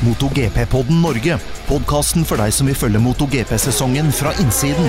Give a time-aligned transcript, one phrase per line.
[0.00, 1.36] MotoGP-podden Norge.
[1.68, 4.86] Podkasten for deg som vil følge MotoGP-sesongen fra innsiden.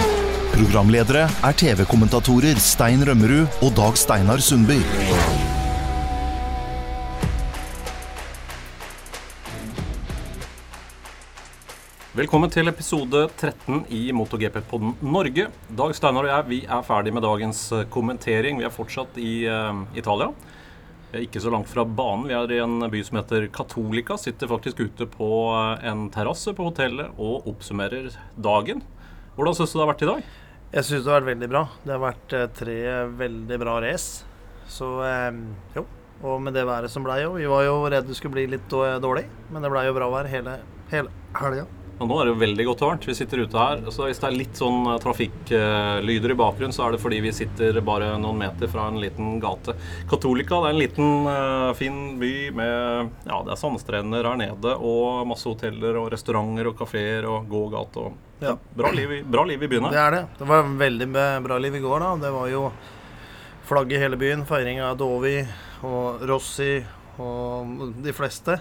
[0.53, 4.79] Programledere er TV-kommentatorer Stein Rømmerud og Dag Steinar Sundby.
[12.15, 15.49] Velkommen til episode 13 i MotoGP-podden Norge.
[15.75, 18.63] Dag Steinar og jeg vi er ferdig med dagens eh, kommentering.
[18.63, 20.31] Vi er fortsatt i uh, Italia.
[21.11, 22.29] Er ikke så langt fra banen.
[22.29, 24.15] Vi er i en by som heter Katolika.
[24.19, 28.79] Sitter faktisk ute på eh, en terrasse på hotellet og oppsummerer dagen.
[29.35, 30.29] Hvordan syns du det har vært i dag?
[30.71, 31.65] Jeg syns det har vært veldig bra.
[31.83, 32.77] Det har vært eh, tre
[33.19, 34.23] veldig bra race.
[34.71, 35.43] Så eh,
[35.75, 35.83] jo.
[36.21, 37.35] Og med det været som blei jo.
[37.35, 40.31] Vi var jo redd det skulle bli litt dårlig, men det blei jo bra vær
[40.31, 40.59] hele,
[40.93, 41.67] hele helga.
[42.01, 43.03] Og nå er det jo veldig godt varmt.
[43.05, 43.81] Vi sitter ute her.
[43.93, 47.33] Så hvis det er litt sånn eh, trafikklyder i bakgrunnen, så er det fordi vi
[47.35, 49.75] sitter bare noen meter fra en liten gate.
[50.09, 54.73] Katolika det er en liten eh, fin by med Ja, det er sandstrender her nede
[54.81, 58.55] og masse hoteller og restauranter og kafeer og gågate og Ja.
[58.73, 60.07] bra, liv, bra liv i byen Det her.
[60.07, 60.23] er det.
[60.39, 61.07] Det var veldig
[61.45, 62.15] bra liv i går, da.
[62.25, 62.63] Det var jo
[63.69, 64.41] flagg i hele byen.
[64.49, 65.35] Feiring av Dovi
[65.85, 66.79] og Rossi
[67.21, 68.57] og de fleste.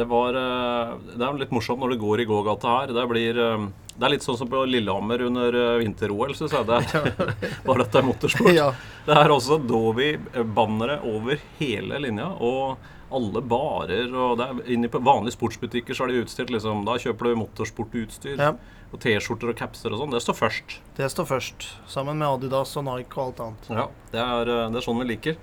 [0.00, 2.92] Det var eh, Det er litt morsomt når det går i gågata her.
[2.96, 3.66] Det blir eh,
[4.00, 6.64] det er litt sånn som på Lillehammer under eh, vinter-OL, syns jeg.
[6.70, 7.34] Det er,
[7.66, 8.54] bare det er motorsport.
[8.56, 8.70] Ja.
[9.04, 12.30] Det er også Dovi-bannere over hele linja.
[12.40, 12.80] Og
[13.12, 16.94] alle barer og det er Inne på vanlige sportsbutikker så er de utstilt liksom Da
[17.02, 18.38] kjøper du motorsportutstyr.
[18.40, 18.54] Ja.
[18.90, 20.14] Og T-skjorter og capser og sånn.
[20.16, 20.78] Det står først.
[20.96, 21.68] Det står først.
[21.90, 23.68] Sammen med Adidas og Nike og alt annet.
[23.82, 25.36] Ja, det er, det er sånn vi liker.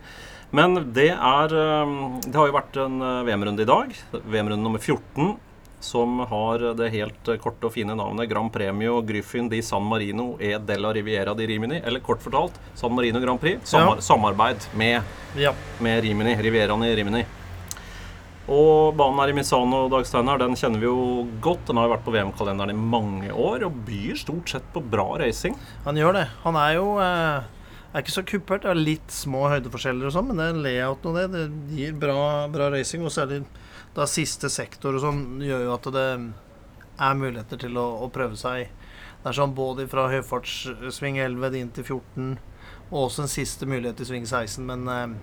[0.56, 1.90] Men det er eh,
[2.24, 3.92] Det har jo vært en eh, VM-runde i dag.
[4.24, 5.36] VM-runde nummer 14.
[5.84, 10.38] Som har det helt eh, korte og fine navnet Grand Premio Gryffin di San Marino
[10.40, 11.82] e della Riviera di Rimini.
[11.84, 13.60] Eller kort fortalt San Marino Grand Prix.
[13.70, 15.02] Samar Samarbeid med
[15.38, 15.52] Ja.
[15.80, 17.26] med Rimini, Rivieraen i Rimini.
[18.48, 21.66] Og banen her i Misano Dag Steinar, den kjenner vi jo godt.
[21.68, 25.18] Den har jo vært på VM-kalenderen i mange år og byr stort sett på bra
[25.20, 25.58] racing.
[25.84, 26.26] Han gjør det.
[26.46, 27.42] Han er jo eh,
[27.98, 28.64] er ikke så kuppert.
[28.66, 31.96] Det er litt små høydeforskjeller og sånn, men det er layouten og det, det gir
[32.00, 32.20] bra,
[32.54, 33.06] bra racing.
[33.08, 33.42] Og særlig
[33.98, 36.08] da siste sektor og sånn gjør jo at det
[36.98, 38.70] er muligheter til å, å prøve seg.
[39.22, 42.38] Det er sånn både fra høyfartssving 11 inn til 14,
[42.92, 45.16] og også en siste mulighet i sving 16, men eh,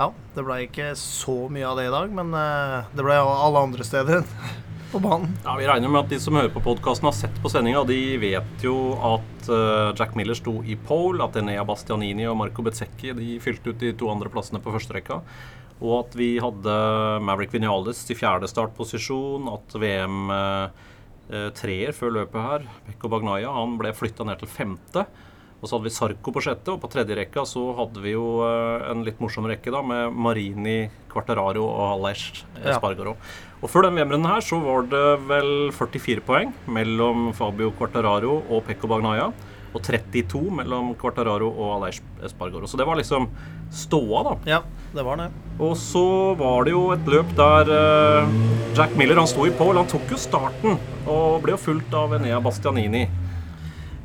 [0.00, 3.62] ja, det ble ikke så mye av det i dag, men eh, det ble alle
[3.68, 4.26] andre steder
[4.92, 5.32] på banen.
[5.46, 7.86] Ja, Vi regner med at de som hører på podkasten har sett på sendinga.
[7.88, 8.76] De vet jo
[9.14, 13.72] at eh, Jack Miller sto i pole, at Enea Bastianini og Marco Bezzecchi de fylte
[13.72, 15.20] ut de to andre plassene på første rekka.
[15.80, 16.74] Og at vi hadde
[17.24, 19.48] Maverick Vinales i fjerde startposisjon.
[19.54, 20.86] At VM eh,
[21.32, 25.06] eh, treer før løpet her, Pekko Bagnaya, han ble flytta ned til femte.
[25.60, 28.40] Og så hadde vi Sarko på sjette, og på tredje rekka så hadde vi jo
[28.46, 30.78] eh, en litt morsom rekke da, med Marini,
[31.12, 32.30] Quartararo og Aleix
[32.62, 32.74] Ja.
[32.74, 33.16] Espargaro.
[33.60, 38.64] Og før den VM-runden her så var det vel 44 poeng mellom Fabio Quartararo og
[38.68, 39.28] Pekko Bagnaia.
[39.70, 42.66] Og 32 mellom Quartararo og Aleix Espargaro.
[42.66, 43.28] Så det var liksom
[43.70, 44.32] ståa, da.
[44.48, 44.62] Ja,
[44.96, 45.28] det var det.
[45.62, 46.02] Og så
[46.40, 48.32] var det jo et løp der eh,
[48.74, 49.76] Jack Miller han sto i pole.
[49.78, 53.04] Han tok jo starten og ble jo fulgt av Enea Bastianini.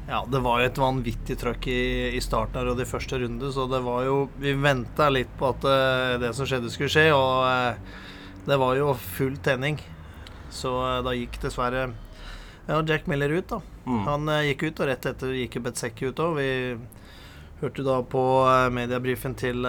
[0.08, 1.82] Ja, det var jo et vanvittig trøkk i,
[2.14, 5.50] i starten her og de første runde, så det var jo Vi venta litt på
[5.50, 7.96] at eh, det som skjedde, skulle skje, og eh,
[8.46, 9.80] det var jo full tenning.
[10.54, 11.88] Så eh, da gikk dessverre
[12.68, 13.62] ja, Jack Miller ut, da.
[13.86, 14.04] Mm.
[14.06, 16.38] Han gikk ut, og rett etter gikk jo Betzecchi ut òg.
[16.38, 16.50] Vi
[17.62, 19.62] hørte da på uh, mediebrifen til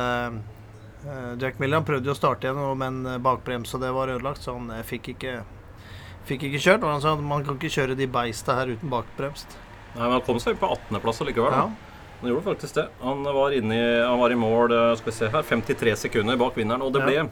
[1.37, 1.77] Jack Miller.
[1.77, 5.37] Han prøvde jo å starte igjen, men og det var ødelagt, så han fikk ikke
[6.27, 6.83] Fikk ikke kjørt.
[6.83, 9.53] Og han sa at man kan ikke kjøre de beista her uten bakbremst.
[9.97, 11.53] Nei, men Han kom seg på 18.-plass allikevel.
[11.57, 11.69] Ja.
[12.21, 12.87] Han gjorde faktisk det.
[13.03, 16.39] Han var, inne i, han var i mål eh, skal vi se her, 53 sekunder
[16.41, 16.85] bak vinneren.
[16.85, 17.27] Og det ble Ja.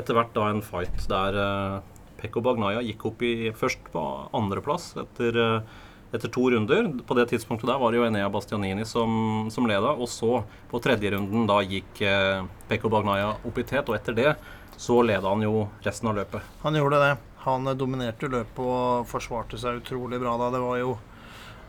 [0.00, 1.80] etter hvert da en fight der uh,
[2.20, 4.02] Pekko Bagnaya gikk opp i først på
[4.36, 6.88] andreplass etter, uh, etter to runder.
[7.08, 9.92] På det tidspunktet der var det jo Enea Bastianini som, som leda.
[9.96, 14.16] Og så på tredje runden da gikk uh, Pekko Bagnaya opp i tet, og etter
[14.16, 14.34] det
[14.80, 16.40] så leda han jo resten av løpet.
[16.62, 17.12] Han gjorde det.
[17.44, 20.48] Han dominerte løpet og forsvarte seg utrolig bra da.
[20.54, 20.94] Det var jo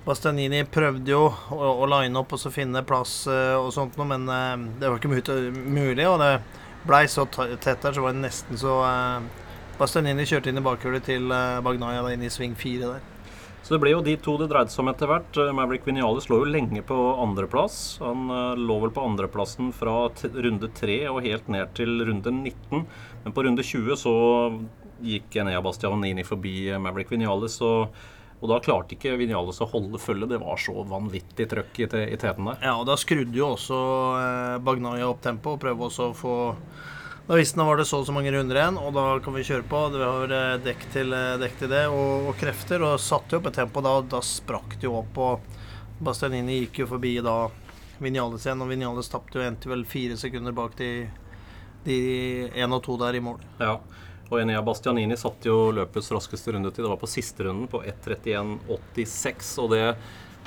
[0.01, 4.07] Bastianini prøvde jo å, å line opp og så finne plass eh, og sånt noe,
[4.09, 5.11] men eh, det var ikke
[5.53, 6.31] mulig, og det
[6.89, 11.05] blei så tett der, så var det nesten så eh, Bastianini kjørte inn i bakhjulet
[11.05, 11.29] til
[11.65, 13.07] Bagnaya da inn i sving fire der.
[13.61, 15.37] Så det ble jo de to det dreide seg om etter hvert.
[15.57, 17.75] Maverick Vinales lå jo lenge på andreplass.
[18.01, 22.85] Han lå vel på andreplassen fra runde tre og helt ned til runde 19.
[23.23, 24.15] Men på runde 20 så
[25.05, 27.57] gikk Enea Bastianini forbi Maverick Vinales.
[27.65, 27.93] Og,
[28.41, 30.31] og da klarte ikke Vinales å holde følge.
[30.31, 32.57] Det var så vanvittig trøkk i, i teten der.
[32.65, 33.77] Ja, og da skrudde jo også
[34.17, 36.35] eh, Bagnaya opp tempoet og prøvde også å få
[37.27, 39.45] Da visste han var det så og så mange runder igjen, og da kan vi
[39.45, 39.83] kjøre på.
[39.93, 43.43] Vi har eh, dekk til, eh, dekk til det og, og krefter, og satte jo
[43.43, 43.93] opp et tempo da.
[44.01, 47.37] og Da sprakk det jo opp, og Bastianini gikk jo forbi da
[48.01, 51.05] Vinales igjen, og Vinales tapte jo endte vel fire sekunder bak de,
[51.85, 51.97] de
[52.57, 53.37] én og to der i mål.
[53.61, 53.77] Ja.
[54.31, 56.85] Og Enea Bastianini satte jo løpets raskeste rundetid.
[56.85, 59.57] Det var på siste runden, på 1.31,86.
[59.63, 59.83] Og det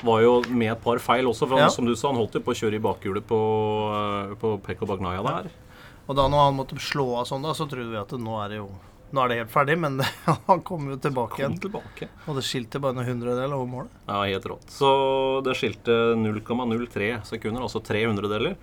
[0.05, 1.47] var jo med et par feil også.
[1.47, 1.69] For han, Ja.
[1.69, 3.39] som du sa, han holdt jo på å kjøre i bakhjulet på,
[4.31, 5.51] eh, på Pekko Bagnaya der.
[6.09, 8.49] Og da når han måtte slå av sånn, da, så trodde vi at nå er
[8.49, 8.71] det jo
[9.15, 10.01] nå er det helt ferdig, men
[10.49, 11.61] han kom jo tilbake igjen.
[11.61, 12.09] tilbake.
[12.27, 13.91] Og det skilte bare noen hundredeler over målet.
[14.09, 14.67] Ja, helt rått.
[14.75, 18.57] Så det skilte 0,03 sekunder, altså tre hundredeler,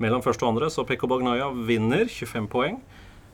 [0.00, 0.70] mellom første og andre.
[0.72, 2.80] Så Pekko Bagnaya vinner, 25 poeng.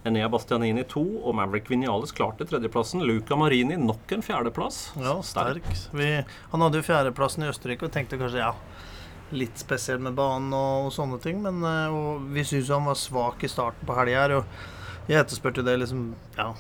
[0.05, 3.01] Enea Bastianini 2 og Maverick Vinales klarte tredjeplassen.
[3.09, 4.91] Luca Marini nok en fjerdeplass.
[5.01, 5.65] Ja, sterk.
[5.97, 6.09] Vi,
[6.51, 8.51] han hadde jo fjerdeplassen i Østerrike og tenkte kanskje ja,
[9.33, 11.41] litt spesiell med banen og, og sånne ting.
[11.47, 14.35] Men eh, og vi syns han var svak i starten på helga her.
[14.43, 16.51] Og jeg etterspurte det liksom Ja,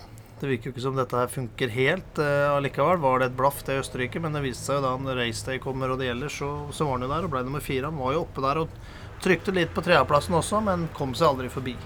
[0.41, 3.02] det virker jo ikke som dette her funker helt eh, allikevel.
[3.02, 4.23] Var det et blaff det i Østerrike?
[4.25, 6.96] Men det viste seg jo da han raceday kommer og det gjelder, så, så var
[6.96, 7.93] han jo der og ble nummer fire.
[7.93, 8.81] Han var jo oppe der og
[9.25, 11.76] trykte litt på tredjeplassen også, men kom seg aldri forbi.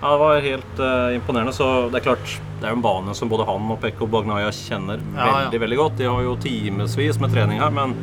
[0.00, 1.52] Ja, Det var helt uh, imponerende.
[1.52, 4.50] Så det er klart, det er jo en bane som både han og Pekko Bagnaya
[4.54, 5.32] kjenner Ja, ja.
[5.44, 5.96] veldig veldig godt.
[5.98, 7.94] De har jo timevis med trening her, men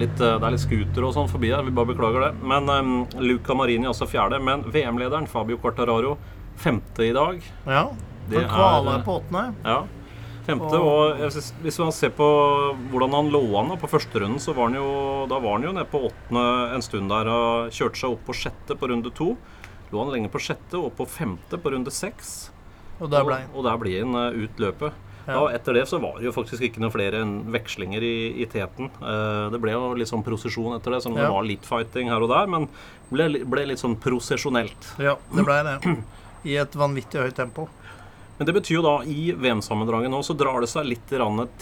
[0.00, 1.62] litt, uh, det er litt scooter og sånn forbi her.
[1.66, 2.32] Vi bare beklager det.
[2.42, 2.92] Men um,
[3.22, 4.40] Luca Marini også fjerde.
[4.42, 6.16] Men VM-lederen Fabio Quartararo
[6.62, 7.42] femte i dag.
[7.66, 7.86] Ja.
[8.30, 9.54] Det Han kvala er- på åttende.
[9.66, 9.82] Ja.
[10.42, 12.26] Femte, Og- synes, Hvis man ser på
[12.90, 15.72] hvordan han lå an på første runden, så var han jo, da var han jo
[15.72, 19.36] nede på åttende en stund der og kjørte seg opp på sjette på runde to.
[19.92, 22.50] Lå han lenge på sjette og på femte på runde seks.
[23.02, 23.50] Og der ble han.
[23.52, 25.00] Og, og der ble han eh, ut løpet.
[25.22, 25.36] Ja.
[25.38, 27.20] Og etter det så var det jo faktisk ikke noen flere
[27.54, 28.88] vekslinger i, i teten.
[28.98, 31.28] Eh, det ble jo litt sånn prosesjon etter det, selv om Ja.
[31.28, 32.48] det var litt fighting her og der.
[32.50, 32.66] Men
[33.12, 34.88] ble, ble litt sånn prosesjonelt.
[35.02, 35.76] Ja, det ble det.
[36.50, 37.68] I et vanvittig høyt tempo.
[38.38, 41.04] Men det betyr jo da i VM-sammendraget nå så drar det seg litt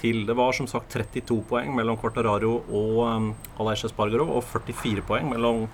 [0.01, 0.23] til.
[0.25, 3.27] Det var som sagt 32 poeng mellom Quartararo og um,
[3.61, 5.67] Aleix Espargaro, og 44 poeng mellom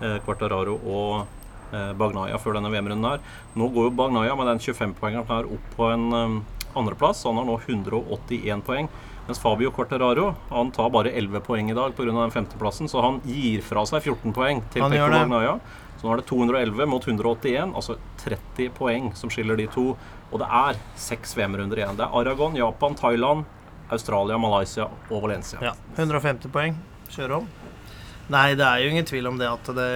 [0.00, 1.26] eh, Quartararo og
[1.72, 3.24] Bagnaya før denne VM-runden her.
[3.58, 6.36] Nå går jo Bagnaya med den 25-poengeren her opp på en um,
[6.78, 7.24] andreplass.
[7.26, 8.90] Han har nå 181 poeng.
[9.26, 12.04] Mens Fabio Corteraro han tar bare 11 poeng i dag pga.
[12.12, 15.10] den femteplassen, så han gir fra seg 14 poeng til Han Pekko.
[15.10, 15.58] Bagnaya.
[15.96, 19.96] Så nå er det 211 mot 181, altså 30 poeng som skiller de to.
[20.30, 21.96] Og det er seks VM-runder igjen.
[21.98, 23.46] Det er Aragon, Japan, Thailand,
[23.90, 25.62] Australia, Malaysia og Valencia.
[25.64, 26.76] Ja, 150 poeng.
[27.10, 27.48] Kjøre om.
[28.30, 29.90] Nei, det er jo ingen tvil om det at det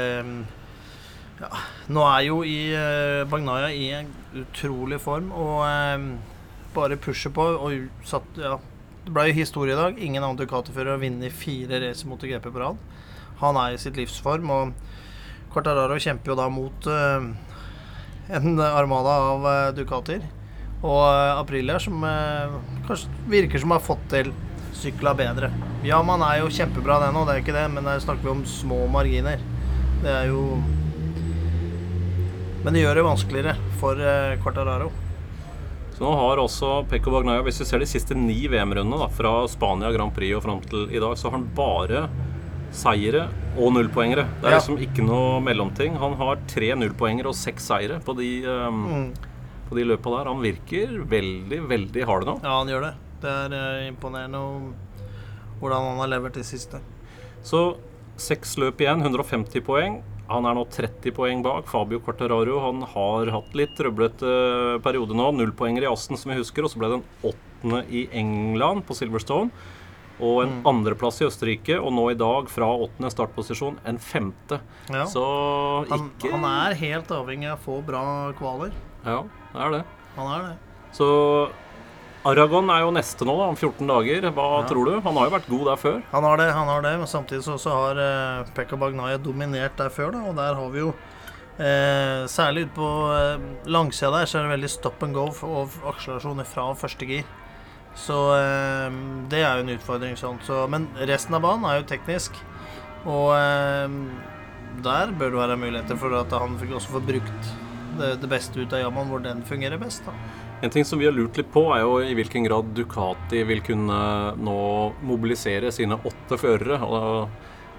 [1.40, 1.50] ja,
[1.90, 4.10] Nå er jo i eh, Bagnaya i en
[4.42, 6.04] utrolig form og eh,
[6.74, 7.46] bare pusher på.
[7.64, 8.58] Og satt, ja,
[9.06, 9.98] det ble jo historie i dag.
[9.98, 12.80] Ingen annen Ducati-fører har vunnet fire racer mot GP på rad.
[13.40, 14.74] Han er i sitt livsform, og
[15.50, 17.30] Quartararo kjemper jo da mot eh,
[18.36, 20.22] en armada av uh, Ducatier.
[20.80, 22.52] Og eh, Aprilia, som eh,
[22.86, 24.30] kanskje virker som har fått til
[24.80, 25.50] sykla bedre.
[25.84, 28.32] Ja, man er jo kjempebra det nå, det er ikke det, men der snakker vi
[28.32, 29.42] om små marginer.
[30.00, 30.54] Det er jo
[32.64, 34.90] Men det gjør det vanskeligere for eh, Quartararo.
[35.96, 39.90] Så nå har også Pekko Bagnaya, hvis vi ser de siste ni VM-rundene, fra Spania
[39.92, 42.06] Grand Prix og fram til i dag, så har han bare
[42.72, 43.26] seire
[43.58, 44.26] og nullpoengere.
[44.40, 44.58] Det er Ja.
[44.60, 45.96] liksom ikke noe mellomting.
[45.98, 49.14] Han har tre nullpoengere og seks seire på de, um, Mm.
[49.68, 50.24] på de løpa der.
[50.32, 52.40] Han virker veldig, veldig hard nå.
[52.42, 52.94] Ja, han gjør det.
[53.20, 54.74] Det er eh, imponerende om
[55.60, 56.80] hvordan han har levert det siste.
[57.42, 57.76] Så
[58.16, 60.02] seks løp igjen, 150 poeng.
[60.30, 61.66] Han er nå 30 poeng bak.
[61.70, 65.30] Fabio Quartararo han har hatt litt trøblete periode nå.
[65.34, 68.96] Nullpoenger i Asten, som vi husker, og så ble det en åttende i England på
[68.98, 69.50] Silverstone.
[70.20, 74.60] Og en andreplass i Østerrike, og nå i dag, fra åttende startposisjon, en femte.
[74.92, 75.06] Ja.
[75.08, 75.24] Så
[75.88, 78.04] Han, han er helt avhengig av å få bra
[78.38, 78.74] kvaler.
[79.06, 79.22] Ja,
[79.54, 79.82] det er det.
[80.18, 80.54] Han er det.
[80.92, 81.08] Så
[82.28, 84.26] Aragon er jo neste nå, da, om 14 dager.
[84.36, 84.66] Hva Ja.
[84.68, 85.00] tror du?
[85.00, 86.02] Han har jo vært god der før.
[86.12, 89.76] Han har det, han har det, men samtidig så, så har eh, Pekka Bagnaya dominert
[89.80, 90.90] der før, da, og der har vi jo
[91.58, 93.38] eh, Særlig ute på eh,
[93.72, 97.24] langsida der så er det veldig stop and go og akselerasjoner fra første gir.
[97.96, 98.90] Så eh,
[99.32, 100.38] det er jo en utfordring sånn.
[100.44, 102.36] Så, men resten av banen er jo teknisk,
[103.08, 103.88] og eh,
[104.84, 107.50] der bør det være muligheter for at han også får brukt
[108.00, 110.02] det, det beste ut av Yaman, hvor den fungerer best.
[110.08, 110.14] da.
[110.64, 113.62] En ting som vi har lurt litt på, er jo i hvilken grad Ducati vil
[113.64, 114.00] kunne
[114.36, 114.56] nå
[115.08, 117.30] mobilisere sine åtte førere og,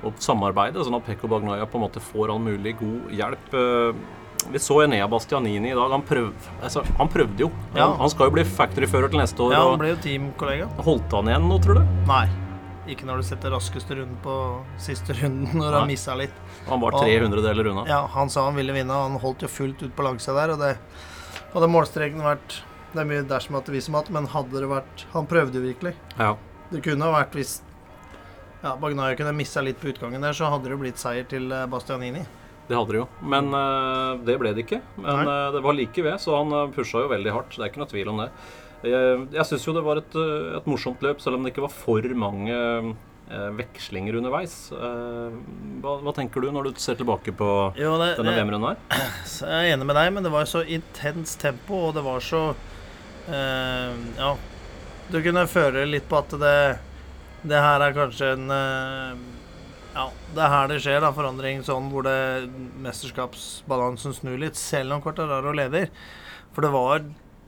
[0.07, 3.53] og samarbeide, sånn at Pekko Bagnaia på en måte får all mulig god hjelp.
[3.53, 4.01] Eh,
[4.51, 5.91] Vi så Enea Bastianini i dag.
[5.93, 6.31] Han, prøv,
[6.65, 7.51] altså, han prøvde jo.
[7.75, 7.83] Ja.
[7.91, 9.53] Han, han skal jo bli factory-fører til neste år.
[9.53, 10.65] Ja, han ble jo teamkollega.
[10.81, 11.91] Holdt han igjen nå, tror du?
[12.09, 12.23] Nei.
[12.89, 14.33] Ikke når du setter raskeste runden på
[14.81, 15.91] siste runden, når han Nei.
[15.93, 16.33] missa litt.
[16.67, 17.85] Han var 300 deler unna.
[17.89, 20.53] Ja, han sa han ville vinne, han holdt jo fullt ut på langsida der.
[20.53, 20.75] Og det
[21.53, 25.05] hadde målstreken vært Det er mye dersom at det som hatt, men hadde det vært
[25.13, 25.93] Han prøvde jo virkelig.
[26.19, 26.35] Ja.
[26.71, 27.59] Det kunne ha vært hvis
[28.61, 31.65] ja, Bagnaia kunne missa litt på utgangen der, så hadde det blitt seier til eh,
[31.71, 32.21] Bastianini.
[32.67, 33.07] Det hadde det jo.
[33.25, 34.79] Men uh, det ble det ikke.
[35.01, 37.55] Men eh, det var like ved, så han uh, pusha jo veldig hardt.
[37.57, 38.27] Det er ikke noe tvil om det.
[38.85, 40.19] Jeg, jeg syns jo det var et,
[40.59, 42.55] et morsomt løp, selv om det ikke var for mange
[43.57, 44.53] vekslinger underveis.
[44.75, 45.35] Eh,
[45.83, 49.09] hva, hva tenker du når du ser tilbake på Jo, det, denne VM-runden her?
[49.27, 52.43] jeg er enig med deg, men det var så intens tempo, og det var så
[53.31, 54.33] eh, Ja.
[55.11, 56.57] Du kunne føle litt på at det
[57.43, 59.23] Det her er kanskje en eh,
[59.95, 62.47] Ja, det er her det skjer, da, forandring sånn hvor det
[62.83, 65.89] mesterskapsbalansen snur litt, selv om Quartararo leder.
[66.55, 67.01] For det var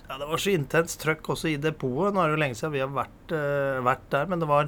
[0.09, 2.13] ja, det var så intenst trøkk også i depotet.
[2.13, 4.67] Nå er det jo lenge siden vi har vært, uh, vært der, men det var,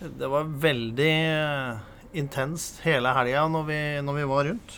[0.00, 1.78] det var veldig eh,
[2.18, 4.76] intenst hele helga når, vi- når vi var rundt.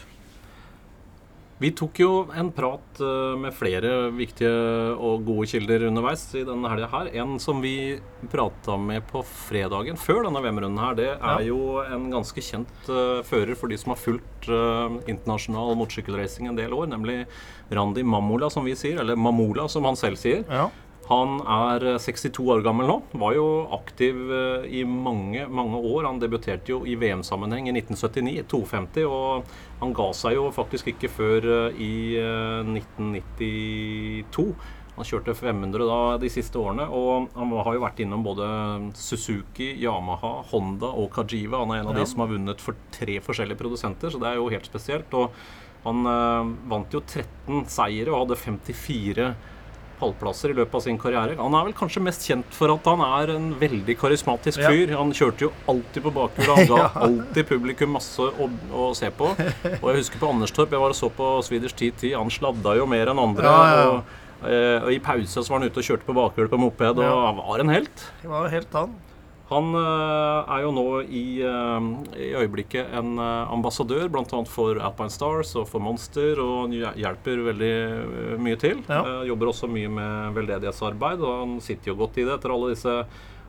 [1.61, 4.49] Vi tok jo en prat eh, med flere viktige
[4.97, 7.11] og gode kilder underveis i denne helga her.
[7.21, 7.99] En som vi
[8.33, 11.37] prata med på fredagen før denne VM-runden her, det er Ja.
[11.51, 16.57] jo en ganske kjent uh, fører for de som har fulgt uh, internasjonal motorsykkelracing en
[16.57, 17.27] del år, nemlig
[17.71, 18.97] Randi Mamola, som vi sier.
[19.05, 20.47] Eller Mamola, som han selv sier.
[20.49, 20.71] Ja.
[21.11, 22.97] Han er eh, 62 år gammel nå.
[23.19, 26.07] Var jo aktiv eh, i mange, mange år.
[26.07, 29.51] Han debuterte jo i VM-sammenheng i 1979, 250, og
[29.81, 34.47] han ga seg jo faktisk ikke før eh, i eh, 1992.
[35.01, 38.47] Han kjørte 500 da de siste årene, og han har jo vært innom både
[38.99, 41.63] Suzuki, Yamaha, Honda og Kajiva.
[41.63, 42.03] Han er en av Ja.
[42.03, 45.15] de som har vunnet for tre forskjellige produsenter, så det er jo helt spesielt.
[45.15, 45.31] Og
[45.87, 49.31] han eh, vant jo 13 seire og hadde 54
[50.01, 51.37] pallplasser i løpet av sin karriere.
[51.39, 54.95] Han er vel kanskje mest kjent for at han er en veldig karismatisk fyr.
[54.97, 56.55] Han kjørte jo alltid på bakhjulet.
[56.57, 59.31] Han ga alltid publikum masse å, å se på.
[59.35, 62.15] Og jeg husker på Anderstorp, jeg var og så på Swedish TT.
[62.17, 63.53] Han sladda jo mer enn andre.
[63.91, 64.17] Og,
[64.49, 67.23] eh, og i pausa så var han ute og kjørte på bakhjulet på moped, og
[67.29, 68.09] han var en helt.
[68.25, 68.99] Det var jo helt han.
[69.51, 74.43] Han eh, er jo nå i, eh, i øyeblikket en eh, ambassadør bl.a.
[74.47, 77.75] for Alpine Stars og for Monster, og han hjelper veldig
[78.43, 78.85] mye til.
[78.87, 79.03] Ja.
[79.27, 82.97] Jobber også mye med veldedighetsarbeid, og han sitter jo godt i det etter alle disse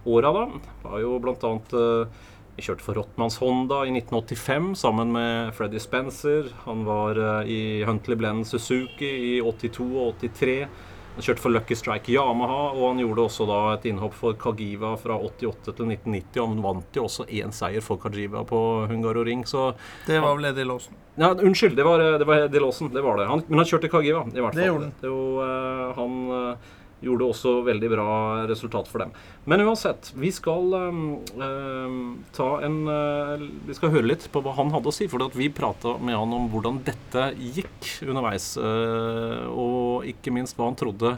[0.09, 0.45] åra, da.
[0.89, 1.53] Har jo bl.a.
[1.69, 2.29] Uh,
[2.61, 6.49] kjørte for Rottmanns Honda i 1985 sammen med Freddy Spencer.
[6.65, 7.17] Han var
[7.49, 10.65] i Huntley Blend Suzuki i 82 og 83.
[11.11, 14.93] Han kjørte for Lucky Strike Yamaha, og han gjorde også da et innhopp for Kagiva
[14.99, 16.39] fra 88 til 1990.
[16.39, 19.73] Og han vant jo også én seier for Kagiva på Hungaroring, så
[20.07, 20.95] Det var vel Eddie Lawson.
[21.19, 22.93] ja, Unnskyld, det var, det var Eddie Lawson.
[22.93, 23.27] Det var det.
[23.27, 24.61] Han, men han kjørte Kagiva, i hvert fall.
[24.61, 24.93] Det gjorde han.
[25.01, 25.11] Det
[25.47, 26.69] eh, han eh,
[27.01, 28.07] gjorde også veldig bra
[28.49, 29.11] resultat for dem.
[29.49, 31.95] Men uansett, vi skal eh,
[32.37, 35.07] ta en eh, Vi skal høre litt på hva han hadde å si.
[35.11, 38.51] For vi prata med han om hvordan dette gikk underveis.
[38.57, 41.15] eh, og ikke minst hva han trodde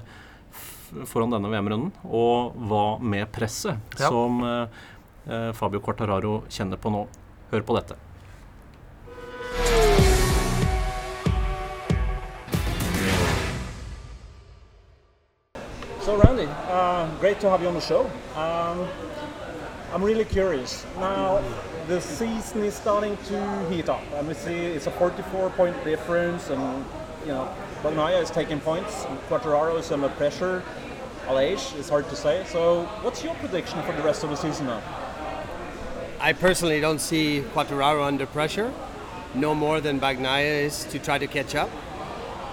[1.10, 1.92] foran denne VM-runden.
[2.06, 4.10] Og hva med presset Ja.
[4.10, 4.68] som eh,
[5.28, 7.06] eh, Fabio Quartararo kjenner på nå.
[7.52, 8.00] Hør på dette.
[16.04, 18.02] So, Randy, uh, great to have you on the show.
[18.36, 18.90] Um,
[19.94, 20.86] I'm really curious.
[20.98, 21.42] Now,
[21.88, 26.50] the season is starting to heat up, and we see it's a 44 point difference,
[26.50, 26.86] and
[27.22, 27.50] you know,
[27.84, 30.62] Bagnaia is taking points, and Quattararo is under pressure.
[31.28, 32.44] Aleix is hard to say.
[32.50, 34.82] So, what's your prediction for the rest of the season now?
[36.20, 38.74] I personally don't see Quattararo under pressure,
[39.36, 41.70] no more than Bagnaia is to try to catch up.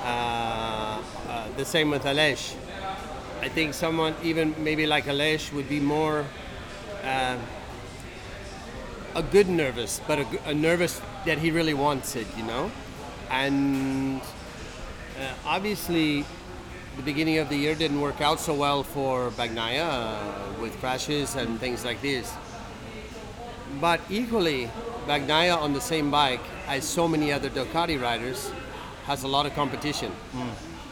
[0.04, 2.54] Uh, uh, the same with Aleix.
[3.42, 6.26] I think someone, even maybe like Aleix, would be more
[7.02, 7.38] uh,
[9.14, 12.70] a good nervous, but a nervous that he really wants it, you know.
[13.30, 16.24] And uh, obviously,
[16.96, 21.34] the beginning of the year didn't work out so well for Bagnaia uh, with crashes
[21.34, 22.32] and things like this.
[23.80, 24.70] But equally,
[25.06, 28.50] Bagnaia on the same bike as so many other Ducati riders
[29.06, 30.12] has a lot of competition.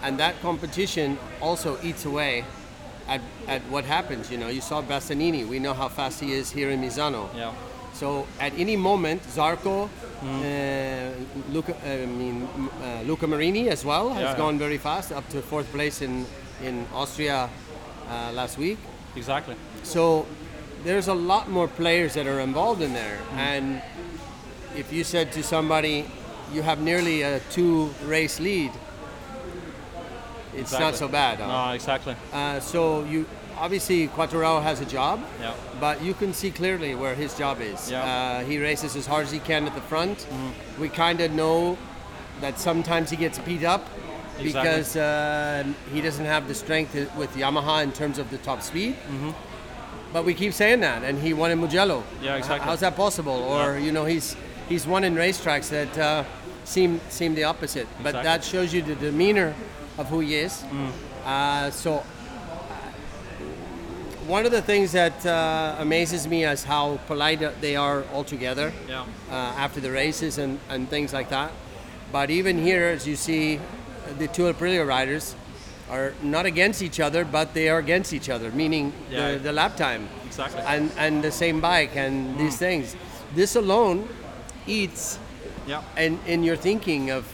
[0.02, 2.44] And that competition also eats away
[3.08, 4.30] at, at what happens.
[4.30, 5.46] You know, you saw Bastianini.
[5.46, 7.28] We know how fast he is here in Misano.
[7.34, 7.52] Yeah.
[7.94, 9.88] So at any moment, Zarco,
[10.22, 12.48] uh, Luca, I mean,
[12.82, 14.36] uh, Luca Marini as well has Yeah, yeah.
[14.36, 16.26] gone very fast, up to fourth place in
[16.62, 17.48] in Austria
[18.08, 18.78] uh, last week.
[19.16, 19.54] Exactly.
[19.82, 20.26] So
[20.84, 23.18] there's a lot more players that are involved in there.
[23.36, 23.80] And
[24.76, 26.04] if you said to somebody,
[26.52, 28.70] you have nearly a two race lead,
[30.58, 31.38] it's not so bad.
[31.38, 31.72] huh?
[31.74, 32.14] exactly.
[32.32, 35.52] Uh, so you obviously Quattararo has a job, Yeah.
[35.80, 37.90] but you can see clearly where his job is.
[37.90, 38.04] Yeah.
[38.04, 40.26] Uh, he races as hard as he can at the front.
[40.78, 41.76] We kind of know
[42.40, 43.82] that sometimes he gets beat up
[44.38, 44.52] Exactly.
[44.52, 48.94] because uh, he doesn't have the strength with Yamaha in terms of the top speed.
[50.12, 52.02] But we keep saying that, and he won in Mugello.
[52.22, 52.64] Yeah, exactly.
[52.66, 53.32] How's that possible?
[53.34, 54.36] Or you know, he's
[54.68, 56.24] he's won in racetracks that uh,
[56.64, 57.82] seem seem the opposite.
[57.98, 58.04] Exactly.
[58.12, 59.52] But that shows you the demeanor
[59.98, 60.64] of who he is.
[61.24, 62.02] Uh, so
[64.26, 68.72] one of the things that uh, amazes me is how polite they are all together
[68.88, 69.04] Yeah.
[69.30, 71.50] uh, after the races and, and things like that.
[72.12, 73.58] But even here, as you see,
[74.18, 75.34] the two Aprilia riders
[75.90, 79.32] are not against each other, but they are against each other, meaning Yeah.
[79.32, 80.60] the, the lap time Exactly.
[80.66, 82.96] and, and the same bike and these things.
[83.34, 84.08] This alone
[84.66, 85.18] eats
[85.66, 85.82] Yeah.
[85.96, 87.24] and in your thinking of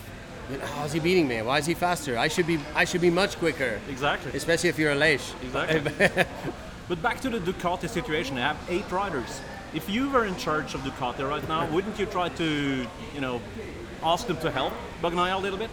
[0.74, 1.42] how's he beating me?
[1.42, 2.18] Why is he faster?
[2.18, 3.80] I should be I should be much quicker.
[3.88, 4.32] Exactly.
[4.34, 5.32] Especially if you're a Leish.
[5.42, 6.24] Exactly.
[6.88, 9.40] but back to the Ducati situation, you have eight riders.
[9.74, 13.40] If you were in charge of Ducati right now, wouldn't you try to, you know,
[14.02, 14.72] ask them to help
[15.02, 15.70] Bagnaia a little bit?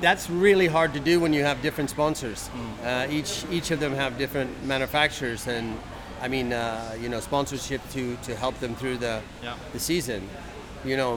[0.00, 2.50] That's really hard to do when you have different sponsors.
[2.84, 5.78] Uh, each each of them have different manufacturers and
[6.20, 9.54] I mean uh, you know sponsorship to, to help them through the Yeah.
[9.72, 10.28] the season.
[10.86, 11.16] You know,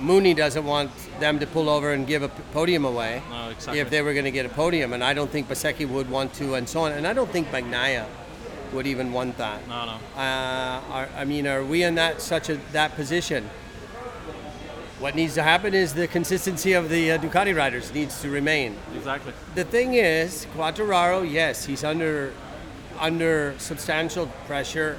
[0.00, 0.90] Mooney doesn't want
[1.20, 3.78] them to pull over and give a podium away No, exactly.
[3.80, 6.34] if they were going to get a podium, and I don't think Basecki would want
[6.34, 6.92] to, and so on.
[6.92, 8.06] And I don't think Bagnaia
[8.72, 9.66] would even want that.
[9.68, 9.92] No, no.
[10.16, 13.48] Uh, are, I mean, are we in that such a that position?
[14.98, 18.76] What needs to happen is the consistency of the uh, Ducati riders needs to remain.
[18.96, 19.32] Exactly.
[19.54, 22.32] The thing is, Quattararo, yes, he's under
[23.00, 24.98] under substantial pressure,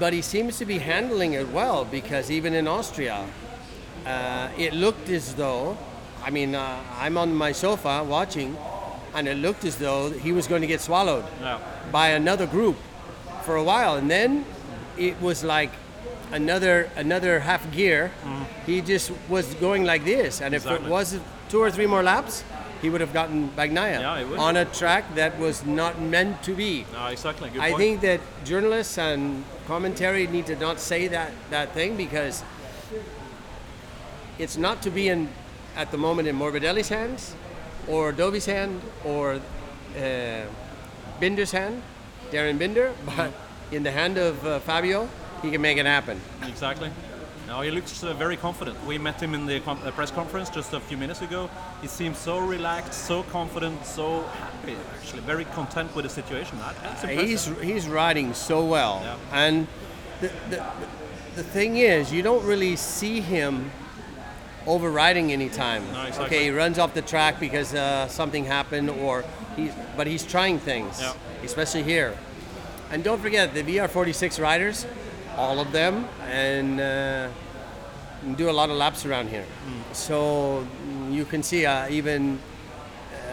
[0.00, 3.24] but he seems to be handling it well because even in Austria,
[4.06, 5.76] uh, it looked as though,
[6.24, 8.56] I mean, uh, I'm on my sofa watching,
[9.14, 11.58] and it looked as though he was going to get swallowed Yeah.
[11.92, 12.76] by another group
[13.44, 14.44] for a while, and then
[14.98, 15.70] it was like
[16.32, 18.10] another another half gear.
[18.66, 20.86] He just was going like this, and if Mm-hmm.
[20.86, 22.42] It was two or three more laps,
[22.84, 26.84] he would have gotten Bagnaia Yeah, on a track that was not meant to be.
[26.92, 27.48] No, exactly.
[27.48, 27.78] Good I point.
[27.80, 32.44] think that journalists and commentary need to not say that that thing because
[34.38, 35.30] it's not to be in
[35.76, 37.34] at the moment in Morbidelli's hands,
[37.88, 39.40] or Dovi's hand, or
[39.96, 40.42] uh,
[41.20, 41.82] Binder's hand,
[42.30, 43.32] Darren Binder, but
[43.72, 45.08] in the hand of uh, Fabio,
[45.40, 46.20] he can make it happen.
[46.42, 46.90] Exactly.
[47.46, 48.82] No, he looks uh, very confident.
[48.86, 51.50] We met him in the com- uh, press conference just a few minutes ago.
[51.82, 54.76] He seems so relaxed, so confident, so happy.
[54.98, 56.58] Actually, very content with the situation.
[56.58, 57.62] That, that's He's impressive.
[57.62, 59.16] he's riding so well, Yeah.
[59.46, 59.66] and
[60.20, 60.64] the, the
[61.36, 63.70] the thing is, you don't really see him
[64.66, 65.82] overriding anytime.
[65.92, 66.26] No, exactly.
[66.26, 69.24] Okay, he runs off the track because uh, something happened, or
[69.56, 71.12] he, but he's trying things, Yeah.
[71.42, 72.16] especially here.
[72.90, 74.86] And don't forget the VR46 riders,
[75.36, 77.28] all of them, and uh,
[78.36, 79.42] do a lot of laps around here.
[79.44, 79.92] Hmm.
[79.92, 82.38] So mm, you can see uh, even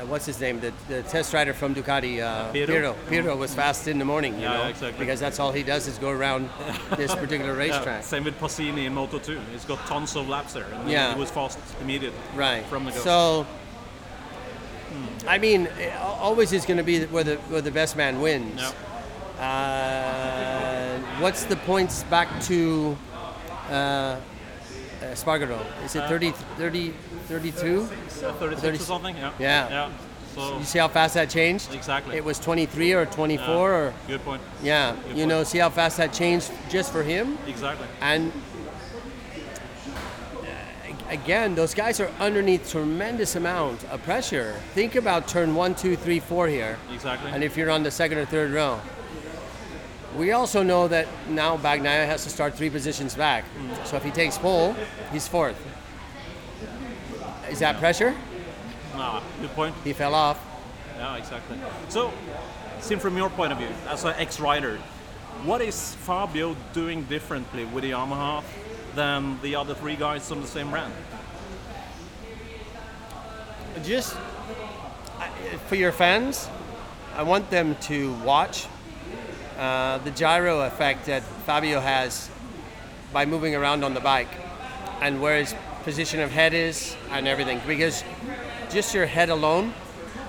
[0.02, 2.68] uh, what's his name, the, the test rider from Ducati, uh, Piero?
[2.68, 2.96] Piero.
[3.08, 5.00] Piero was fast in the morning, you Yeah, know, exactly.
[5.06, 6.50] because that's all he does is go around
[6.98, 8.04] this particular Yeah, racetrack.
[8.04, 9.40] same with Passini in Moto 2.
[9.52, 10.66] He's got tons of laps there.
[10.74, 11.14] And Yeah.
[11.14, 12.20] He was fast immediately.
[12.36, 12.66] Right.
[12.66, 12.98] From the go.
[13.00, 13.48] So,
[15.28, 15.68] I mean,
[16.20, 18.60] always is going to be where the where the best man wins.
[18.60, 18.72] Yeah.
[19.40, 20.61] Uh,
[21.21, 22.97] what's the points back to
[23.69, 24.19] uh, uh,
[25.13, 25.60] Spargaro?
[25.86, 26.93] Is it 30, 30,
[27.27, 27.81] 32?
[27.81, 29.15] Uh, 36 30 or something.
[29.15, 29.31] Yeah.
[29.39, 29.69] Yeah.
[29.69, 29.91] Yeah.
[30.36, 31.73] So You see how fast that changed?
[31.73, 32.15] Exactly.
[32.15, 34.41] It was 23 or 24 yeah, or good point.
[34.63, 34.95] yeah.
[34.95, 35.27] Good You point.
[35.29, 37.38] know, see how fast that changed just for him?
[37.47, 37.86] Exactly.
[37.99, 38.31] And
[40.38, 40.45] uh,
[41.10, 44.55] again, those guys are underneath tremendous amount of pressure.
[44.73, 46.77] Think about turn one, two, three, four here.
[46.93, 47.29] Exactly.
[47.31, 48.79] And if you're on the second or third row.
[50.17, 53.45] We also know that now Bagnaia has to start three positions back.
[53.86, 54.76] So if he takes pole,
[55.12, 55.58] he's fourth.
[57.50, 58.15] Is that pressure?
[58.95, 59.76] no, good point.
[59.84, 60.39] He fell off.
[60.97, 61.58] Yeah, exactly.
[61.89, 62.12] So,
[62.80, 64.78] seen from your point of view, as an ex-rider,
[65.43, 68.43] what is Fabio doing differently with the Yamaha
[68.95, 70.93] than the other three guys on the same brand?
[73.84, 74.15] just
[75.67, 76.50] for your fans,
[77.15, 78.67] I want them to watch
[79.62, 82.32] uh, the gyro effect that Fabio has
[83.13, 84.34] by moving around on the bike
[85.02, 87.62] and where his position of head is and everything.
[87.67, 88.04] Because
[88.71, 89.71] just your head alone,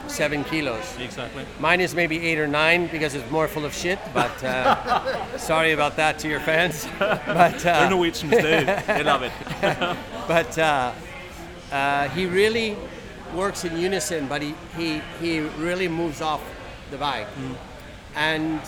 [0.06, 0.84] seven kilos.
[0.98, 1.46] Exactly.
[1.60, 3.98] Mine is maybe eight or nine because it's more full of shit.
[4.12, 6.86] But uh, sorry about that to your fans.
[6.98, 9.32] But They're uh, Norwegians, they, they love it.
[10.28, 10.92] but uh,
[11.72, 12.76] uh, he really
[13.34, 16.42] works in unison, but he, he, he really moves off
[16.90, 17.28] the bike.
[18.14, 18.60] And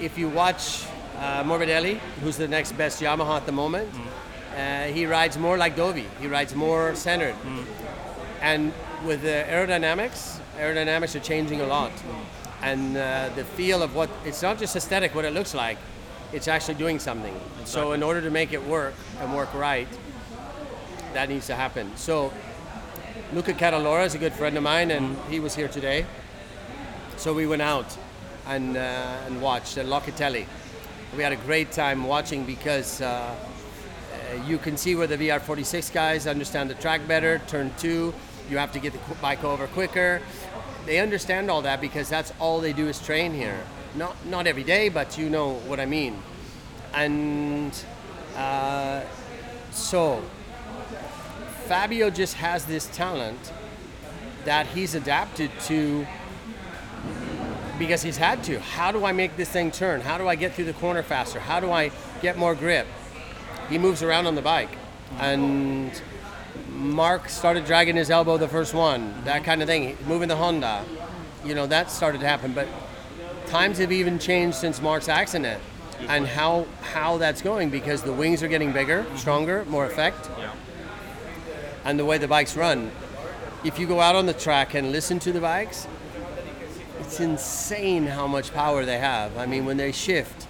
[0.00, 0.84] if you watch
[1.18, 3.88] uh, Morbidelli, who's the next best Yamaha at the moment,
[4.56, 6.06] uh, he rides more like Dovi.
[6.20, 7.34] He rides more centered.
[8.40, 8.72] And
[9.04, 11.92] with the aerodynamics, aerodynamics are changing a lot.
[12.62, 15.78] And uh, the feel of what, it's not just aesthetic, what it looks like,
[16.32, 17.34] it's actually doing something.
[17.64, 19.88] So, in order to make it work and work right,
[21.12, 21.96] that needs to happen.
[21.96, 22.32] So,
[23.32, 26.06] Luca Catalora is a good friend of mine, and he was here today.
[27.16, 27.96] So, we went out
[28.46, 28.80] and, uh,
[29.26, 30.46] and watched at Locatelli.
[31.16, 33.34] We had a great time watching because uh,
[34.30, 37.40] uh, you can see where the VR46 guys understand the track better.
[37.46, 38.14] Turn two,
[38.48, 40.22] you have to get the bike over quicker.
[40.86, 43.60] They understand all that because that's all they do is train here.
[43.96, 46.22] Not not every day, but you know what I mean.
[46.94, 47.72] And
[48.36, 49.02] uh,
[49.72, 50.22] so
[51.66, 53.52] Fabio just has this talent
[54.44, 56.06] that he's adapted to
[57.80, 58.60] because he's had to.
[58.60, 60.02] How do I make this thing turn?
[60.02, 61.40] How do I get through the corner faster?
[61.40, 61.90] How do I
[62.20, 62.86] get more grip?
[63.70, 64.68] He moves around on the bike.
[65.18, 65.90] And
[66.68, 70.84] Mark started dragging his elbow the first one, that kind of thing, moving the Honda.
[71.42, 72.52] You know, that started to happen.
[72.52, 72.68] But
[73.46, 75.62] times have even changed since Mark's accident
[76.06, 79.16] and how, how that's going because the wings are getting bigger, mm-hmm.
[79.16, 80.52] stronger, more effect, Yeah.
[81.84, 82.90] and the way the bikes run.
[83.64, 85.86] If you go out on the track and listen to the bikes,
[87.00, 89.36] it's insane how much power they have.
[89.36, 90.44] I mean, when they shift,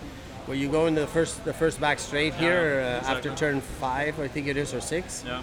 [0.47, 4.19] where you go into the first the first back straight here uh, after turn five,
[4.21, 5.25] I think it is, or six.
[5.27, 5.43] Yeah.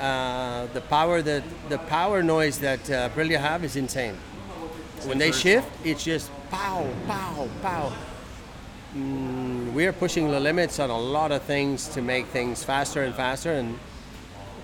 [0.00, 4.16] Uh, the power that the power noise that uh, Aprilia have is insane.
[5.04, 7.92] When they shift, it's just pow, pow, pow.
[8.96, 13.02] Mm, we are pushing the limits on a lot of things to make things faster
[13.02, 13.78] and faster, and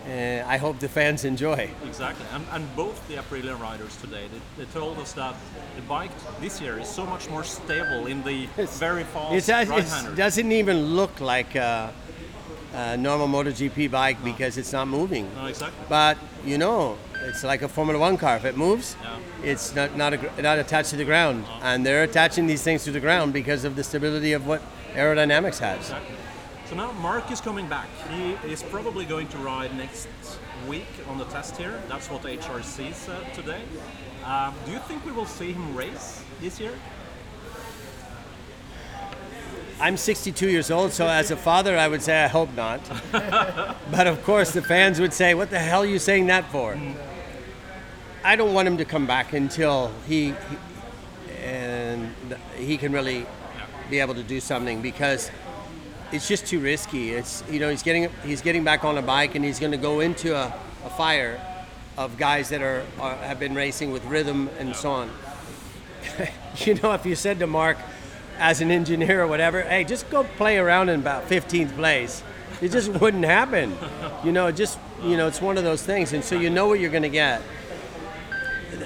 [0.06, 1.68] uh, I hope the fans enjoy.
[1.84, 5.34] Exactly, and, and both the Aprilia riders today, they, they told us that
[5.74, 8.46] the bike this year is so much more stable in the
[8.78, 10.14] very fast It's, it right-hander.
[10.14, 11.92] doesn't even look like a,
[12.74, 15.28] a normal MotoGP bike because it's not moving.
[15.34, 15.84] No, exactly.
[15.88, 18.36] But you know, it's like a Formula One car.
[18.36, 19.18] If it moves, Yeah.
[19.42, 22.92] it's not not, a, not attached to the ground, and they're attaching these things to
[22.92, 24.62] the ground because of the stability of what
[24.94, 25.78] aerodynamics has.
[25.78, 26.14] Exactly.
[26.68, 27.88] So now Mark is coming back.
[28.10, 30.08] He is probably going to ride next
[30.66, 31.80] week on the test here.
[31.88, 33.62] That's what HRC said today.
[34.24, 36.72] Um, do you think we will see him race this year?
[39.78, 42.80] I'm 62 years old, so as a father, I would say I hope not.
[43.12, 46.76] but of course, the fans would say, "What the hell are you saying that for?"
[48.24, 50.34] I don't want him to come back until he, he
[51.44, 52.12] and
[52.56, 53.24] he can really
[53.88, 55.30] be able to do something because
[56.12, 57.12] it's just too risky.
[57.12, 59.78] It's you know he's getting he's getting back on a bike and he's going to
[59.78, 61.40] go into a, a fire
[61.96, 65.10] of guys that are, are have been racing with rhythm and so on.
[66.58, 67.78] you know, if you said to Mark,
[68.38, 72.22] as an engineer or whatever, hey, just go play around in about 15th place.
[72.60, 73.76] It just wouldn't happen.
[74.24, 76.80] You know, just you know, it's one of those things, and so you know what
[76.80, 77.42] you're going to get.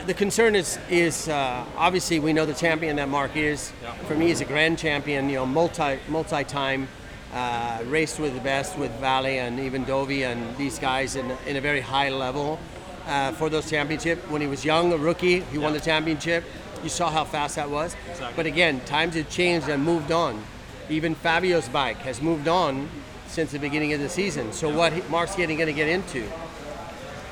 [0.07, 3.73] The- concern is is uh, obviously we know the champion that Mark is.
[4.07, 5.29] For me, he's a grand champion.
[5.29, 6.89] You know, multi multi time.
[7.33, 11.57] Uh, raced with the best with Valley and even Dovi and these guys in, in
[11.57, 12.59] a very high level
[13.07, 14.19] uh, for those championship.
[14.31, 16.43] When he was young, a rookie, he won the championship.
[16.83, 17.95] You saw how fast that was.
[18.11, 18.33] Exactly.
[18.35, 20.43] But again, times have changed and moved on.
[20.89, 22.89] Even Fabio's bike has moved on
[23.29, 24.53] since the beginning of the season.
[24.53, 26.27] So what he, Mark's getting going to get into.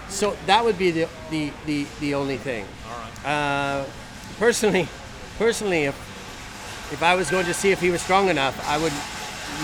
[0.08, 2.66] So that would be the the, the, the only thing.
[2.87, 3.26] All right.
[3.26, 3.84] Uh,
[4.38, 4.87] personally,
[5.38, 5.96] personally, if
[6.92, 8.92] if I was going to see if he was strong enough, I would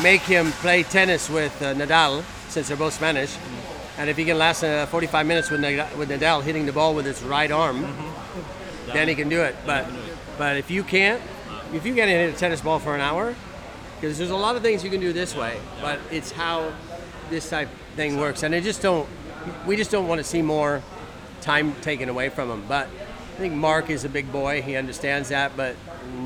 [0.02, 3.36] make him play tennis with uh, Nadal, since they're both Spanish.
[3.96, 6.94] And if he can last uh, 45 minutes with Nadal, with Nadal hitting the ball
[6.94, 7.86] with his right arm,
[8.86, 9.54] then he can do it.
[9.64, 9.86] But
[10.36, 11.22] but if you can't,
[11.72, 13.34] if you can't hit a tennis ball for an hour,
[14.00, 16.72] because there's a lot of things you can do this way, but it's how
[17.30, 19.08] this type thing works, and I just don't.
[19.66, 20.82] We just don't want to see more
[21.40, 22.64] time taken away from him.
[22.66, 22.88] But
[23.34, 24.62] I think Mark is a big boy.
[24.62, 25.56] He understands that.
[25.56, 25.76] But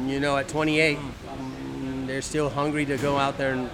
[0.07, 0.99] you know, at 28,
[2.09, 3.69] they're still hungry to go out there and,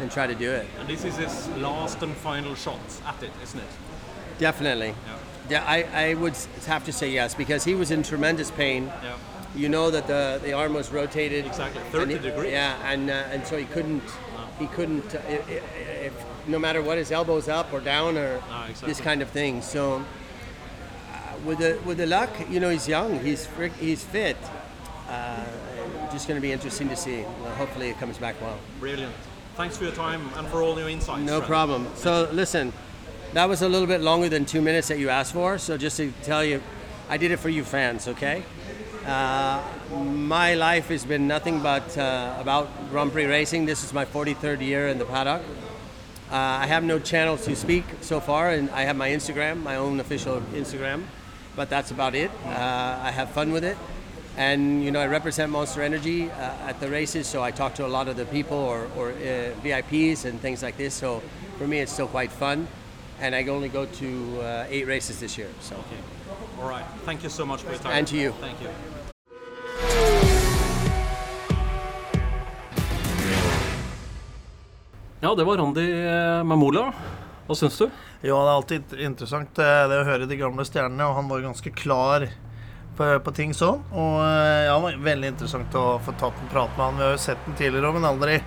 [0.00, 0.66] and try to do it.
[0.78, 3.66] And this is his last and final shot at it, isn't it?
[4.38, 4.94] Definitely.
[5.06, 5.16] Yeah,
[5.50, 8.86] Yeah, I, I would have to say yes because he was in tremendous pain.
[9.02, 9.16] Yeah.
[9.54, 11.44] You know that the, the arm was rotated.
[11.46, 12.52] Exactly, 30 he- degrees.
[12.52, 14.02] Yeah, and uh, and so he couldn't
[14.60, 16.12] he couldn't uh, if,
[16.46, 18.88] no matter what his elbows up or down or Ah, exactly.
[18.88, 19.60] this kind of thing.
[19.60, 20.04] So
[21.12, 24.36] uh, with the with the luck, you know, he's young, he's frick, he's fit.
[25.08, 25.44] Uh,
[26.10, 27.22] just going to be interesting to see.
[27.42, 28.58] Well, hopefully, it comes back well.
[28.78, 29.14] Brilliant.
[29.56, 31.22] Thanks for your time and for all your insights.
[31.22, 31.48] No Fred.
[31.48, 31.88] problem.
[31.94, 32.72] So listen,
[33.34, 35.58] that was a little bit longer than two minutes that you asked for.
[35.58, 36.62] So just to tell you,
[37.08, 38.42] I did it for you fans, okay?
[39.06, 39.62] Uh,
[40.04, 43.66] my life has been nothing but uh, about Grand Prix racing.
[43.66, 45.42] This is my 43rd year in the paddock.
[46.30, 49.76] Uh, I have no channel to speak so far, and I have my Instagram, my
[49.76, 51.02] own official Instagram,
[51.56, 52.30] but that's about it.
[52.44, 53.76] Uh, I have fun with it,
[54.36, 57.86] and you know I represent Monster Energy uh, at the races, so I talk to
[57.86, 60.94] a lot of the people or, or uh, VIPs and things like this.
[60.94, 61.22] So
[61.58, 62.66] for me, it's still quite fun,
[63.20, 65.48] and I only go to uh, eight races this year.
[65.60, 65.76] So
[66.60, 66.84] All right.
[67.04, 67.92] Thank you so much for your time.
[67.92, 68.32] And to you.
[68.40, 68.68] Thank you.
[75.20, 76.92] Ja, det var Randi eh, Mamola.
[77.46, 77.90] Hva syns du?
[78.22, 81.28] Ja, det er alltid int- interessant eh, det å høre de gamle stjernene, og han
[81.28, 82.28] var ganske klar
[82.96, 83.82] på, på ting sånn.
[83.92, 86.98] Og eh, ja, veldig interessant å få tatt en prat med han.
[86.98, 88.40] Vi har jo sett den tidligere men aldri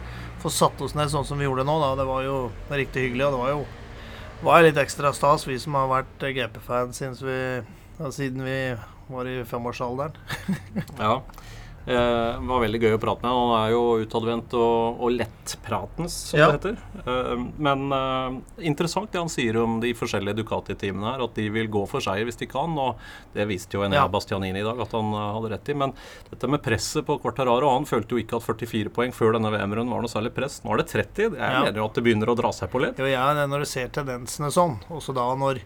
[0.43, 1.77] få satt oss ned sånn som vi gjorde nå.
[1.82, 1.93] da.
[1.99, 2.38] Det var jo
[2.69, 3.63] riktig hyggelig, og det var jo
[4.43, 8.58] var litt ekstra stas, vi som har vært eh, GP-fans siden vi
[9.08, 10.17] var i femårsalderen.
[10.99, 11.21] Ja.
[11.86, 13.32] Eh, var veldig gøy å prate med.
[13.36, 16.46] Han er jo utadvendt og, og lettpratens, som Ja.
[16.52, 16.78] det heter.
[17.04, 18.38] Eh, men eh,
[18.69, 21.24] interessant det han sier om de forskjellige Ducati-teamene her.
[21.26, 22.72] At de vil gå for seier hvis de kan.
[22.80, 22.96] Og
[23.36, 24.08] det viste jo Enea Ja.
[24.08, 25.74] Bastianini i dag at han eh, hadde rett i.
[25.74, 25.91] Men
[26.32, 29.91] dette med presset på Quartararo Han følte jo ikke at 44 poeng før denne VM-runden
[29.91, 30.62] var noe særlig press.
[30.63, 31.36] Nå er det 30.
[31.36, 31.63] Jeg Ja.
[31.67, 32.96] mener jo at det begynner å dra seg på litt.
[32.98, 35.60] Jo, ja, når du ser tendensene sånn, også da når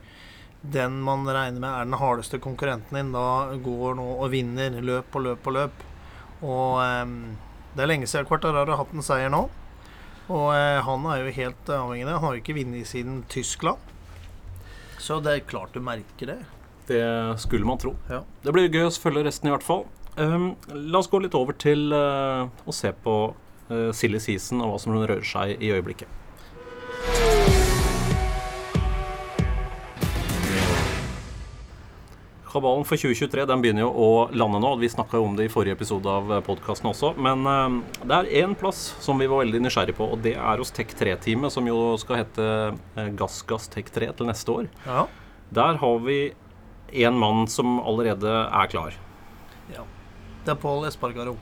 [0.68, 5.12] den man regner med er den hardeste konkurrenten din, da går nå og vinner løp
[5.14, 5.72] på løp på løp.
[6.46, 7.38] Og ehm,
[7.76, 9.46] det er lenge siden Quartararo har hatt en seier nå.
[10.28, 12.16] Og eh, han er jo helt avhengig av det.
[12.18, 13.94] Han har jo ikke vunnet siden Tyskland.
[15.02, 16.40] Så det er klart du merker det.
[16.88, 17.04] Det
[17.44, 17.94] skulle man tro.
[18.12, 18.24] Ja.
[18.44, 19.86] Det blir gøy å følge resten i hvert fall.
[20.18, 23.16] Um, la oss gå litt over til uh, å se på
[23.70, 26.10] uh, silly season og hva som rører seg i øyeblikket.
[32.48, 34.72] Kabalen for 2023 den begynner jo å lande nå.
[34.80, 37.12] Vi snakka om det i forrige episode av podkasten også.
[37.20, 40.64] Men um, det er én plass som vi var veldig nysgjerrig på, og det er
[40.64, 44.72] hos Tech3-teamet, som jo skal hete uh, GassGass Tech3 til neste år.
[44.88, 45.04] Ja.
[45.60, 46.22] Der har vi
[47.04, 48.96] en mann som allerede er klar.
[49.74, 49.84] Ja.
[50.46, 51.36] Det er Pål Espargaro.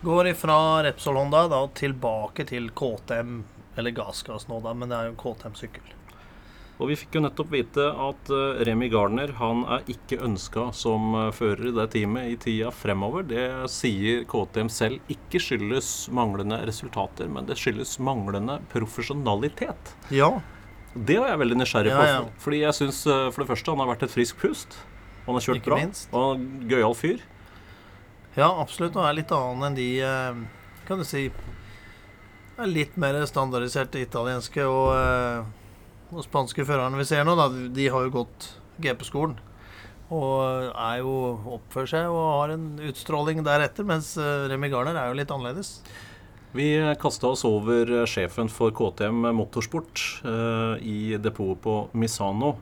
[0.00, 3.42] Går ifra Repsol Honda da tilbake til KTM,
[3.76, 5.97] eller Gassgass nå, da, men det er jo en KTM-sykkel.
[6.78, 11.08] Og vi fikk jo nettopp vite at Remi Remy Gardner han er ikke ønska som
[11.16, 13.26] uh, fører i det teamet i tida fremover.
[13.26, 19.96] Det sier KTM selv ikke skyldes manglende resultater, men det skyldes manglende profesjonalitet.
[20.14, 20.36] Ja,
[20.94, 22.04] Det var jeg veldig nysgjerrig på.
[22.06, 22.22] ja.
[22.38, 24.78] Fordi jeg syns uh, for det første han har vært et friskt pust.
[25.26, 25.82] Han har kjørt Ikke bra.
[25.82, 26.08] minst.
[26.12, 27.26] Og han er en gøyal fyr.
[28.38, 28.96] Ja, absolutt.
[28.96, 30.38] Og er litt annen enn de eh,
[30.88, 31.26] Kan du si
[32.58, 35.46] er Litt mer standardiserte italienske og,
[36.08, 37.36] eh, og spanske førerne vi ser nå.
[37.38, 37.48] Da.
[37.52, 38.50] De har jo gått
[38.82, 39.38] GP-skolen.
[40.08, 41.14] Og er jo
[41.58, 45.74] oppfører seg og har en utstråling deretter, mens Remi Garner er jo litt annerledes.
[46.56, 52.54] Vi kasta oss over eh, sjefen for KTM Motorsport eh, i depotet på Misano,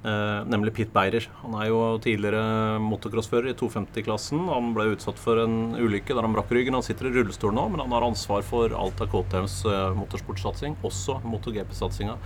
[0.00, 1.26] eh, nemlig Pit Beirer.
[1.42, 4.46] Han er jo tidligere motocrossfører i 250-klassen.
[4.48, 6.78] Han ble utsatt for en ulykke der han brakk ryggen.
[6.78, 10.80] Han sitter i rullestol nå, men han har ansvar for alt av KTMs eh, motorsportsatsing,
[10.80, 12.16] også MotoGP-satsinga.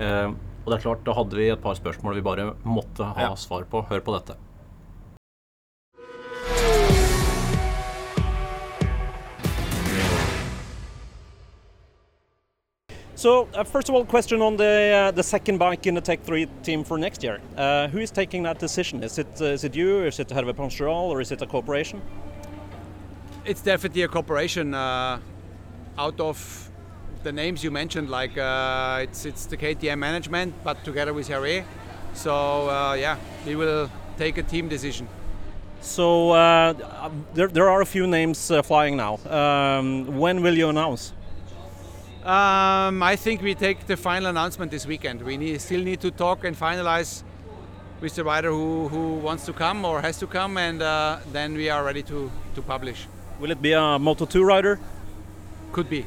[0.00, 0.28] Eh,
[0.64, 3.34] og det er klart, da hadde vi et par spørsmål vi bare måtte ha Ja.
[3.36, 3.82] svar på.
[3.88, 4.36] Hør på dette.
[13.14, 16.20] So, uh, first of all, question on the uh, the second bike in the Tech
[16.24, 17.40] 3 team for next year.
[17.56, 19.02] Uh, who is taking that decision?
[19.04, 22.00] Is it uh, is it you, is it Hervé Pancheral, or is it a corporation?
[23.44, 24.74] It's definitely a corporation.
[24.74, 25.18] uh,
[25.98, 26.69] out of
[27.22, 28.10] the names you mentioned.
[28.10, 31.64] Like uh, it's it's the KTM management, but together with Harry.
[32.14, 35.08] So uh, yeah, we will take a team decision.
[35.80, 36.74] So uh,
[37.34, 39.18] there there are a few names uh, flying now.
[39.26, 41.12] Um, when will you announce?
[42.24, 45.22] Um, I think we take the final announcement this weekend.
[45.22, 47.22] We need, still need to talk and finalize
[48.02, 51.54] with the rider who, who wants to come or has to come, and uh, then
[51.54, 53.06] we are ready to, to publish.
[53.38, 54.78] Will it be a Moto2 rider?
[55.72, 56.04] Could be.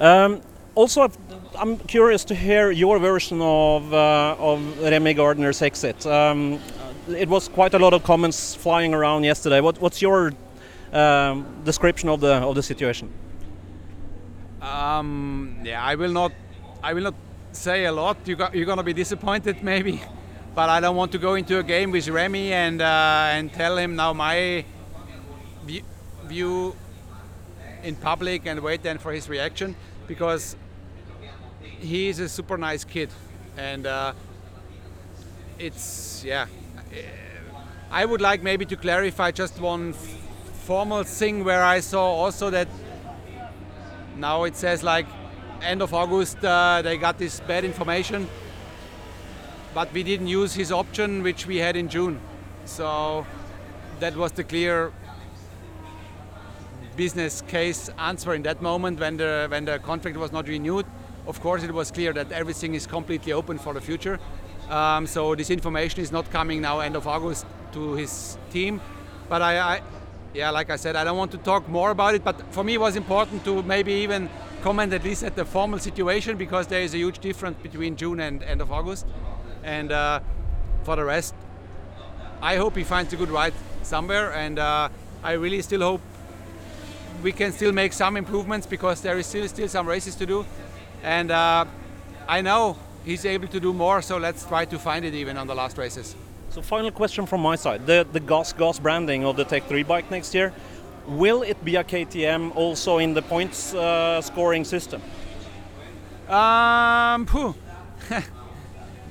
[0.00, 0.40] Um,
[0.74, 1.16] also, I've-
[1.58, 6.04] I'm curious to hear your version of uh, of Remy Gardner's exit.
[6.06, 6.58] Um,
[7.08, 9.60] it was quite a lot of comments flying around yesterday.
[9.60, 10.32] What, what's your
[10.92, 13.08] um, description of the of the situation?
[14.60, 16.32] Um, yeah, I will not.
[16.82, 17.14] I will not
[17.52, 18.16] say a lot.
[18.26, 20.02] You got, you're gonna be disappointed, maybe,
[20.54, 23.78] but I don't want to go into a game with Remy and uh, and tell
[23.78, 24.64] him now my
[25.64, 25.82] view,
[26.24, 26.76] view
[27.86, 29.76] in public and wait then for his reaction
[30.08, 30.56] because
[31.78, 33.10] he is a super nice kid,
[33.56, 34.12] and uh,
[35.58, 36.46] it's yeah.
[37.90, 39.92] I would like maybe to clarify just one
[40.64, 42.68] formal thing where I saw also that
[44.16, 45.06] now it says like
[45.62, 48.28] end of August uh, they got this bad information,
[49.74, 52.20] but we didn't use his option which we had in June,
[52.64, 53.24] so
[54.00, 54.92] that was the clear
[56.96, 60.86] business case answer in that moment when the when the contract was not renewed.
[61.26, 64.18] Of course, it was clear that everything is completely open for the future.
[64.70, 68.80] Um, so this information is not coming now end of August to his team.
[69.28, 69.82] But I, I,
[70.34, 72.24] yeah, like I said, I don't want to talk more about it.
[72.24, 74.28] But for me, it was important to maybe even
[74.62, 78.20] comment at least at the formal situation because there is a huge difference between June
[78.20, 79.06] and end of August.
[79.64, 80.20] And uh,
[80.84, 81.34] for the rest,
[82.40, 84.32] I hope he finds a good ride somewhere.
[84.32, 84.88] And uh,
[85.22, 86.00] I really still hope
[87.22, 90.44] we can still make some improvements because there is still still some races to do.
[91.02, 91.64] And uh,
[92.28, 95.46] I know he's able to do more, so let's try to find it even on
[95.46, 96.14] the last races.
[96.50, 97.86] So final question from my side.
[97.86, 100.52] The, the GAS GAS branding of the Tech 3 bike next year,
[101.06, 105.02] will it be a KTM also in the points uh, scoring system?
[106.28, 107.26] Um.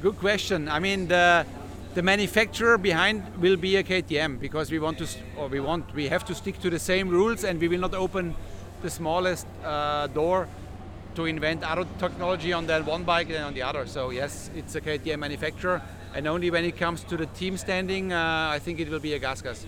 [0.01, 0.67] Good question.
[0.67, 1.45] I mean, the
[1.95, 6.09] the manufacturer behind will be a KTM because we want to, or we want, we
[6.09, 8.35] have to stick to the same rules, and we will not open
[8.81, 10.47] the smallest uh, door
[11.15, 13.87] to invent other technology on that one bike than on the other.
[13.87, 15.81] So yes, it's a KTM manufacturer,
[16.13, 19.13] and only when it comes to the team standing, uh, I think it will be
[19.13, 19.65] a GasGas.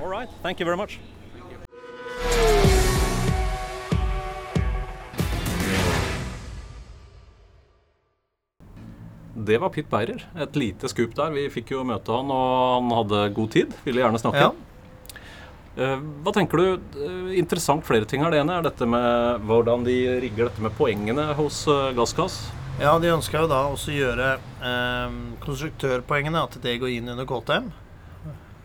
[0.00, 0.98] All right, thank you very much.
[9.44, 10.24] Det var Pitt Beirer.
[10.42, 11.30] Et lite skup der.
[11.34, 13.74] Vi fikk jo møte han, og han hadde god tid.
[13.86, 14.48] Ville gjerne snakke.
[14.48, 15.18] Ja.
[15.78, 16.68] Eh, Hva tenker du?
[17.06, 18.32] Eh, Interessant flere ting her.
[18.34, 22.40] Det ene er dette med hvordan de rigger dette med poengene hos eh, Gassgass.
[22.78, 27.70] Ja, de ønska jo da også gjøre eh, konstruktørpoengene, at det går inn under KTM.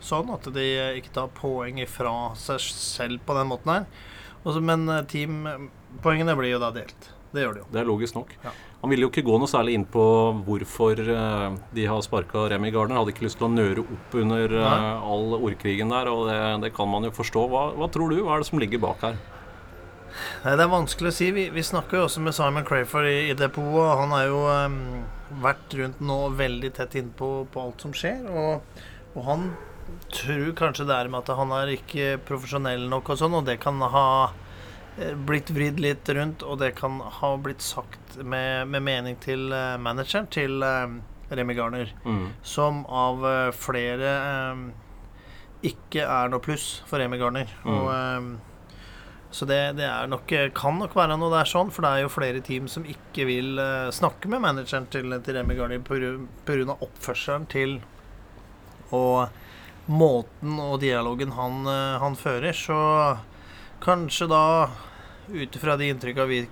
[0.03, 0.65] Sånn at de
[0.99, 3.85] ikke tar poeng ifra seg selv på den måten her.
[4.43, 7.09] Også, men teampoengene blir jo da delt.
[7.33, 7.67] Det gjør de jo.
[7.73, 8.33] Det er logisk nok.
[8.43, 8.51] Ja.
[8.83, 10.01] Han ville jo ikke gå noe særlig inn på
[10.43, 12.97] hvorfor eh, de har sparka Remi Gardner.
[12.99, 14.89] Hadde ikke lyst til å nøre opp under eh, Nei.
[15.15, 17.45] all ordkrigen der, og det, det kan man jo forstå.
[17.53, 18.19] Hva, hva tror du?
[18.25, 19.15] Hva er det som ligger bak her?
[20.43, 21.29] Nei, Det er vanskelig å si.
[21.31, 23.93] Vi, vi snakker jo også med Simon Crayford i, i depotet.
[24.03, 24.77] Han har jo um,
[25.47, 28.27] vært rundt nå veldig tett innpå på alt som skjer.
[28.27, 28.83] Og,
[29.15, 29.53] og han
[30.11, 33.61] tror kanskje det er med at han er ikke profesjonell nok og sånn, og det
[33.63, 34.07] kan ha
[35.25, 39.75] blitt vridd litt rundt, og det kan ha blitt sagt med, med mening til eh,
[39.81, 40.95] manageren, til eh,
[41.33, 42.27] Remi Garner, Mm.
[42.45, 44.11] som av eh, flere
[45.63, 47.47] ikke er noe pluss for Remi Garner.
[47.63, 47.77] Mm.
[47.77, 48.39] Og
[49.33, 52.11] så det, det er nok, kan nok være noe der sånn, for det er jo
[52.13, 56.75] flere team som ikke vil eh, snakke med manageren til, til Remi Garner pga.
[56.75, 57.79] oppførselen til
[58.93, 59.31] og
[59.89, 62.53] måten og dialogen han, eh, han fører.
[62.53, 62.77] Så
[63.83, 64.43] kanskje da,
[65.33, 66.43] ut ifra de inntrykka vi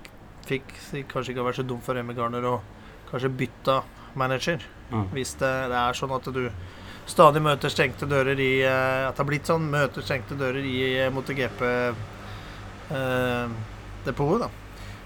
[0.46, 0.74] fikk,
[1.10, 2.60] kanskje ikke har vært så dumt for Emmy Garner å
[3.10, 3.80] kanskje bytte
[4.18, 4.64] manager.
[4.92, 5.08] Mm.
[5.14, 6.42] Hvis det, det er sånn at du
[7.08, 10.76] stadig møter stengte dører i eh, At det har blitt sånn, møter stengte dører i
[11.00, 11.62] eh, MotoGP
[12.92, 13.54] eh,
[14.04, 14.61] depotet, da.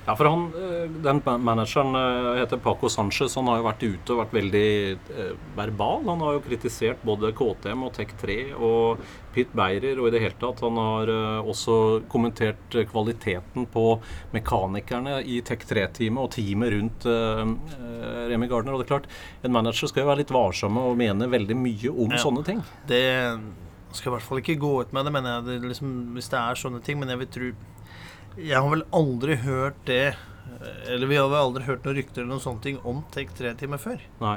[0.07, 3.35] Ja, for han, eh, Den manageren eh, heter Paco Sanchez.
[3.35, 4.69] Han har jo vært ute og vært veldig
[5.19, 6.05] eh, verbal.
[6.07, 9.03] Han har jo kritisert både KTM og Tech3 og
[9.35, 10.63] Pitt Beirer og i det hele tatt.
[10.63, 11.11] Han har
[11.43, 13.85] også kommentert kvaliteten på
[14.33, 17.05] mekanikerne i Tech3-teamet og teamet rundt
[18.31, 18.73] Remi Gardner.
[18.73, 19.11] Og det er klart,
[19.45, 22.23] en manager skal jo være litt varsom og mene veldig mye om Ja.
[22.23, 22.63] sånne ting.
[22.89, 23.05] Det
[23.93, 26.39] skal i hvert fall ikke gå ut med det, mener jeg, det, liksom, hvis det
[26.41, 26.99] er sånne ting.
[26.99, 27.53] Men jeg vil tro
[28.37, 30.15] Jeg har vel aldri hørt det
[30.89, 33.81] Eller vi har vel aldri hørt noen rykter eller noen sånne ting om Tek 3-timer
[33.83, 34.03] før.
[34.21, 34.37] Nei,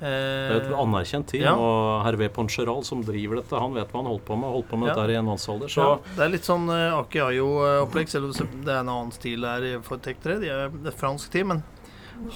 [0.00, 1.54] Det er et Eh, anerkjent team, ja.
[1.58, 4.50] og Hervé Poncheral som driver dette, han vet hva han holdt på med.
[4.54, 4.94] Holdt på med Ja.
[4.94, 5.72] dette i en mannsalder.
[5.74, 9.80] Ja, det er litt sånn uh, Akiayo-opplegg, selv om det er en annen stil her
[9.82, 10.38] for Tech 3.
[10.44, 11.62] De er et fransk team, men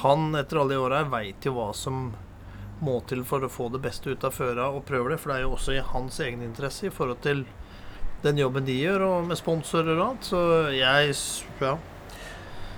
[0.03, 2.13] han etter alle de åra veit jo hva som
[2.83, 5.21] må til for å få det beste ut av føra og prøver det.
[5.23, 7.45] For det er jo også i hans egen interesse i forhold til
[8.23, 10.25] den jobben de gjør, og med sponsorer og alt.
[10.31, 10.41] Så
[10.75, 11.15] jeg
[11.61, 11.77] ja.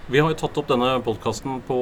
[0.09, 1.79] Vi har jo tatt opp denne podkasten på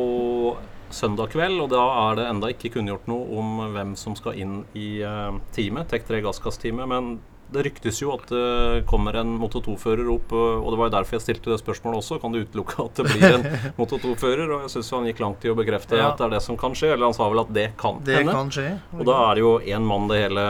[0.93, 4.61] søndag kveld, og da er det enda ikke kunngjort noe om hvem som skal inn
[4.79, 6.87] i eh, teamet, Tek3 Gassgass-teamet.
[6.91, 7.09] Men
[7.53, 10.95] det ryktes jo at det kommer en Moto 2-fører opp, eh, og det var jo
[10.99, 12.21] derfor jeg stilte det spørsmålet også.
[12.23, 13.47] Kan du utelukke at det blir en
[13.81, 14.47] Moto 2-fører?
[14.55, 16.11] Og jeg syns han gikk langt i å bekrefte Ja.
[16.13, 18.21] at det er det som kan skje, eller han sa vel at det kan Det
[18.21, 18.37] hende.
[18.37, 18.69] kan skje.
[19.01, 20.45] Og da er det jo én mann det hele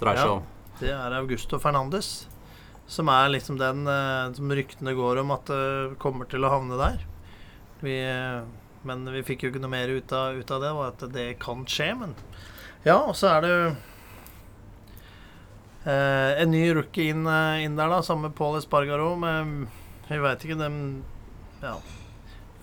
[0.00, 0.36] dreier seg Ja.
[0.38, 0.46] om.
[0.80, 2.12] Det er Augusto Fernandes.
[2.90, 6.78] Som er liksom den eh, som ryktene går om at det kommer til å havne
[6.80, 7.04] der.
[7.84, 8.40] Vi, eh,
[8.86, 11.28] men vi fikk jo ikke noe mer ut av, ut av det, og at det
[11.42, 11.92] kan skje.
[12.00, 12.16] Men
[12.82, 13.52] ja, og så er det
[15.84, 19.12] eh, en ny rookie inn, eh, inn der, da, sammen med Paul Espargaro.
[19.20, 19.68] Men
[20.08, 20.80] vi veit ikke, dem
[21.62, 21.76] Ja.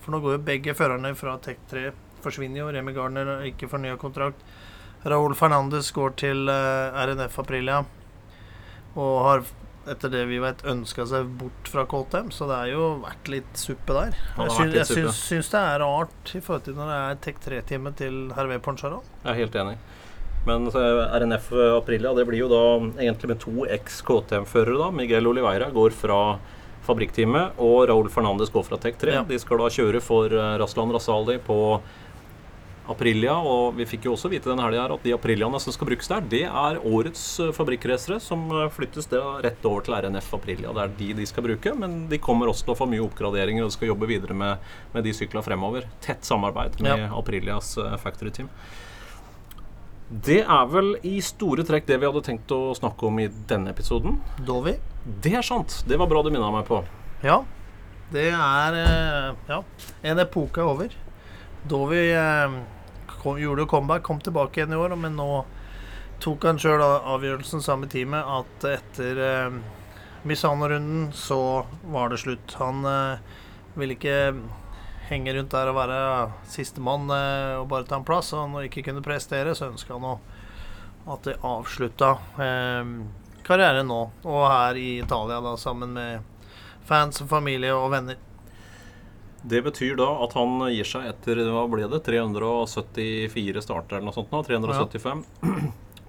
[0.02, 1.90] For nå går jo begge førerne fra Tech 3
[2.24, 2.72] forsvinner jo.
[2.72, 4.40] Remi Gardner har ikke fornya kontrakt.
[5.08, 7.84] Raúl Fernandes går til eh, RNF Aprilia
[8.98, 9.44] og har
[9.92, 13.60] etter det vi vet, ønska seg bort fra KTM, så det har jo vært litt
[13.60, 14.18] suppe der.
[14.38, 17.40] Jeg, syns, jeg syns, syns det er rart i forhold til når det er Tek
[17.46, 19.06] 3-time til Hervé Poncharon.
[19.24, 19.78] Jeg er helt enig.
[20.48, 20.80] Men så
[21.18, 22.62] RNF Aprilia det blir jo da
[23.02, 24.78] egentlig med to eks-KTM-førere.
[24.80, 24.90] da.
[24.94, 26.20] Miguel Oliveira går fra
[26.88, 29.16] fabrikkteamet, og Raúl Fernandes går fra Tek 3.
[29.18, 29.24] Ja.
[29.28, 31.58] De skal da kjøre for eh, Raslan Rasali på
[32.88, 36.08] Aprilia, og vi fikk jo også vite denne helga at de Apriliaene som skal brukes
[36.08, 39.10] der, det er årets eh, fabrikkracere som eh, flyttes
[39.44, 40.72] rett over til RNF Aprilia.
[40.72, 43.66] Det er de de skal bruke, men de kommer også til å få mye oppgraderinger
[43.66, 44.64] og skal jobbe videre med,
[44.94, 45.84] med de syklene fremover.
[46.04, 47.10] Tett samarbeid med Ja.
[47.18, 48.48] Aprilias eh, factory team.
[50.08, 53.74] Det er vel i store trekk det vi hadde tenkt å snakke om i denne
[53.74, 54.16] episoden.
[54.48, 54.72] Dovi.
[55.20, 55.82] Det er sant.
[55.84, 56.80] Det var bra du minna meg på.
[57.20, 57.42] Ja.
[58.08, 58.80] Det er
[59.50, 59.60] Ja.
[60.08, 60.96] En epoke er over.
[61.68, 62.56] Dovi eh,
[63.22, 65.28] kom, gjorde jo comeback, kom tilbake igjen i år, men nå
[66.22, 69.58] tok han sjøl avgjørelsen sammen med teamet at etter eh,
[70.26, 72.56] Misano-runden så var det slutt.
[72.58, 73.20] Han eh,
[73.78, 74.34] ville ikke
[75.08, 76.00] henge rundt der og være
[76.50, 78.32] sistemann eh, og bare ta en plass.
[78.34, 80.16] Og når han ikke kunne prestere, så ønska han å,
[81.14, 82.14] at de avslutta
[82.44, 82.94] eh,
[83.46, 86.50] karrieren nå, og her i Italia, da, sammen med
[86.88, 88.18] fans familie og venner.
[89.48, 94.16] Det betyr da at han gir seg etter hva ble det, 374 starter eller noe
[94.16, 95.22] sånt nå, 375.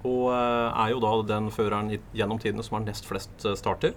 [0.09, 3.95] Og eh, er jo da den føreren gjennom tidene som har nest flest eh, starter.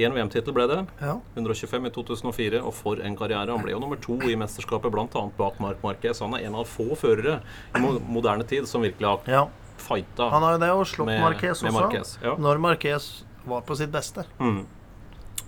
[0.00, 0.78] Én VM-tittel ble det.
[1.02, 1.18] Ja.
[1.34, 3.50] 125 i 2004, og for en karriere.
[3.52, 5.24] Han ble jo nummer to i mesterskapet, bl.a.
[5.36, 6.22] bak Mark Marquez.
[6.24, 7.40] Han er en av få førere
[7.76, 9.42] i moderne tid som virkelig har ja.
[9.82, 11.74] fighta Han har jo det, og slått med, Marquez også.
[11.76, 12.16] Marquez.
[12.24, 12.36] Ja.
[12.40, 13.10] Når Marquez
[13.44, 14.24] var på sitt beste.
[14.40, 14.62] Mm.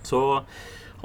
[0.05, 0.21] Så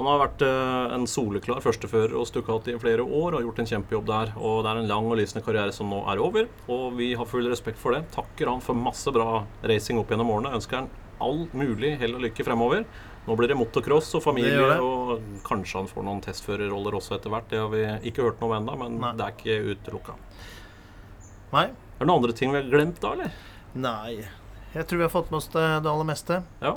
[0.07, 3.61] han har vært eh, en soleklar førstefører hos Ducati i flere år og har gjort
[3.63, 4.33] en kjempejobb der.
[4.39, 7.29] Og det er en lang og lysende karriere som nå er over, og vi har
[7.29, 8.03] full respekt for det.
[8.15, 10.53] Takker han for masse bra racing opp gjennom årene.
[10.59, 10.89] Ønsker han
[11.21, 12.85] all mulig hell og lykke fremover.
[13.27, 14.79] Nå blir det motocross og familie, Det det.
[14.81, 17.49] og kanskje han får noen testførerroller også etter hvert.
[17.51, 19.11] Det har vi ikke hørt noe om ennå, men Nei.
[19.19, 20.15] det er ikke utelukka.
[21.53, 21.65] Nei.
[21.67, 23.35] Er det noen andre ting vi har glemt da, eller?
[23.77, 24.23] Nei.
[24.73, 26.39] Jeg tror vi har fått med oss det, det aller meste.
[26.63, 26.73] Ja,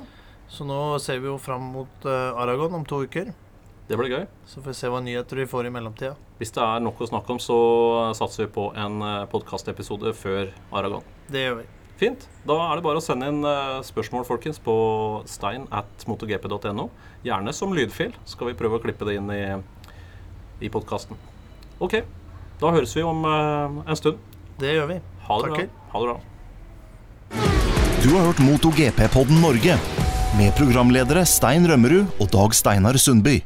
[0.49, 3.32] Så nå ser vi jo fram mot eh, Aragon om to uker.
[3.88, 4.26] det blir gøy.
[4.49, 6.14] Så får vi se hva nyheter vi får i mellomtida.
[6.38, 7.57] Hvis det er nok å snakke om, så
[8.16, 9.01] satser vi på en
[9.32, 11.03] podkastepisode før Aragon.
[11.28, 11.66] Det gjør vi.
[12.01, 12.24] Fint.
[12.49, 14.74] Da er det bare å sende inn eh, spørsmål folkens, på
[15.30, 16.88] stein at motogp.no.
[17.24, 18.14] Gjerne som lydfil.
[18.26, 19.42] Skal vi prøve å klippe det inn i,
[20.64, 21.18] i podkasten.
[21.84, 22.01] OK.
[22.61, 24.18] Da høres vi om eh, en stund.
[24.59, 25.01] Det gjør vi.
[25.28, 25.68] Ha det Takker.
[25.70, 25.90] bra.
[25.92, 26.20] Ha det bra.
[28.05, 29.78] Du har hørt MotoGP-podden Norge
[30.39, 33.41] med programledere Stein Rømmerud og Dag Steinar Sundby.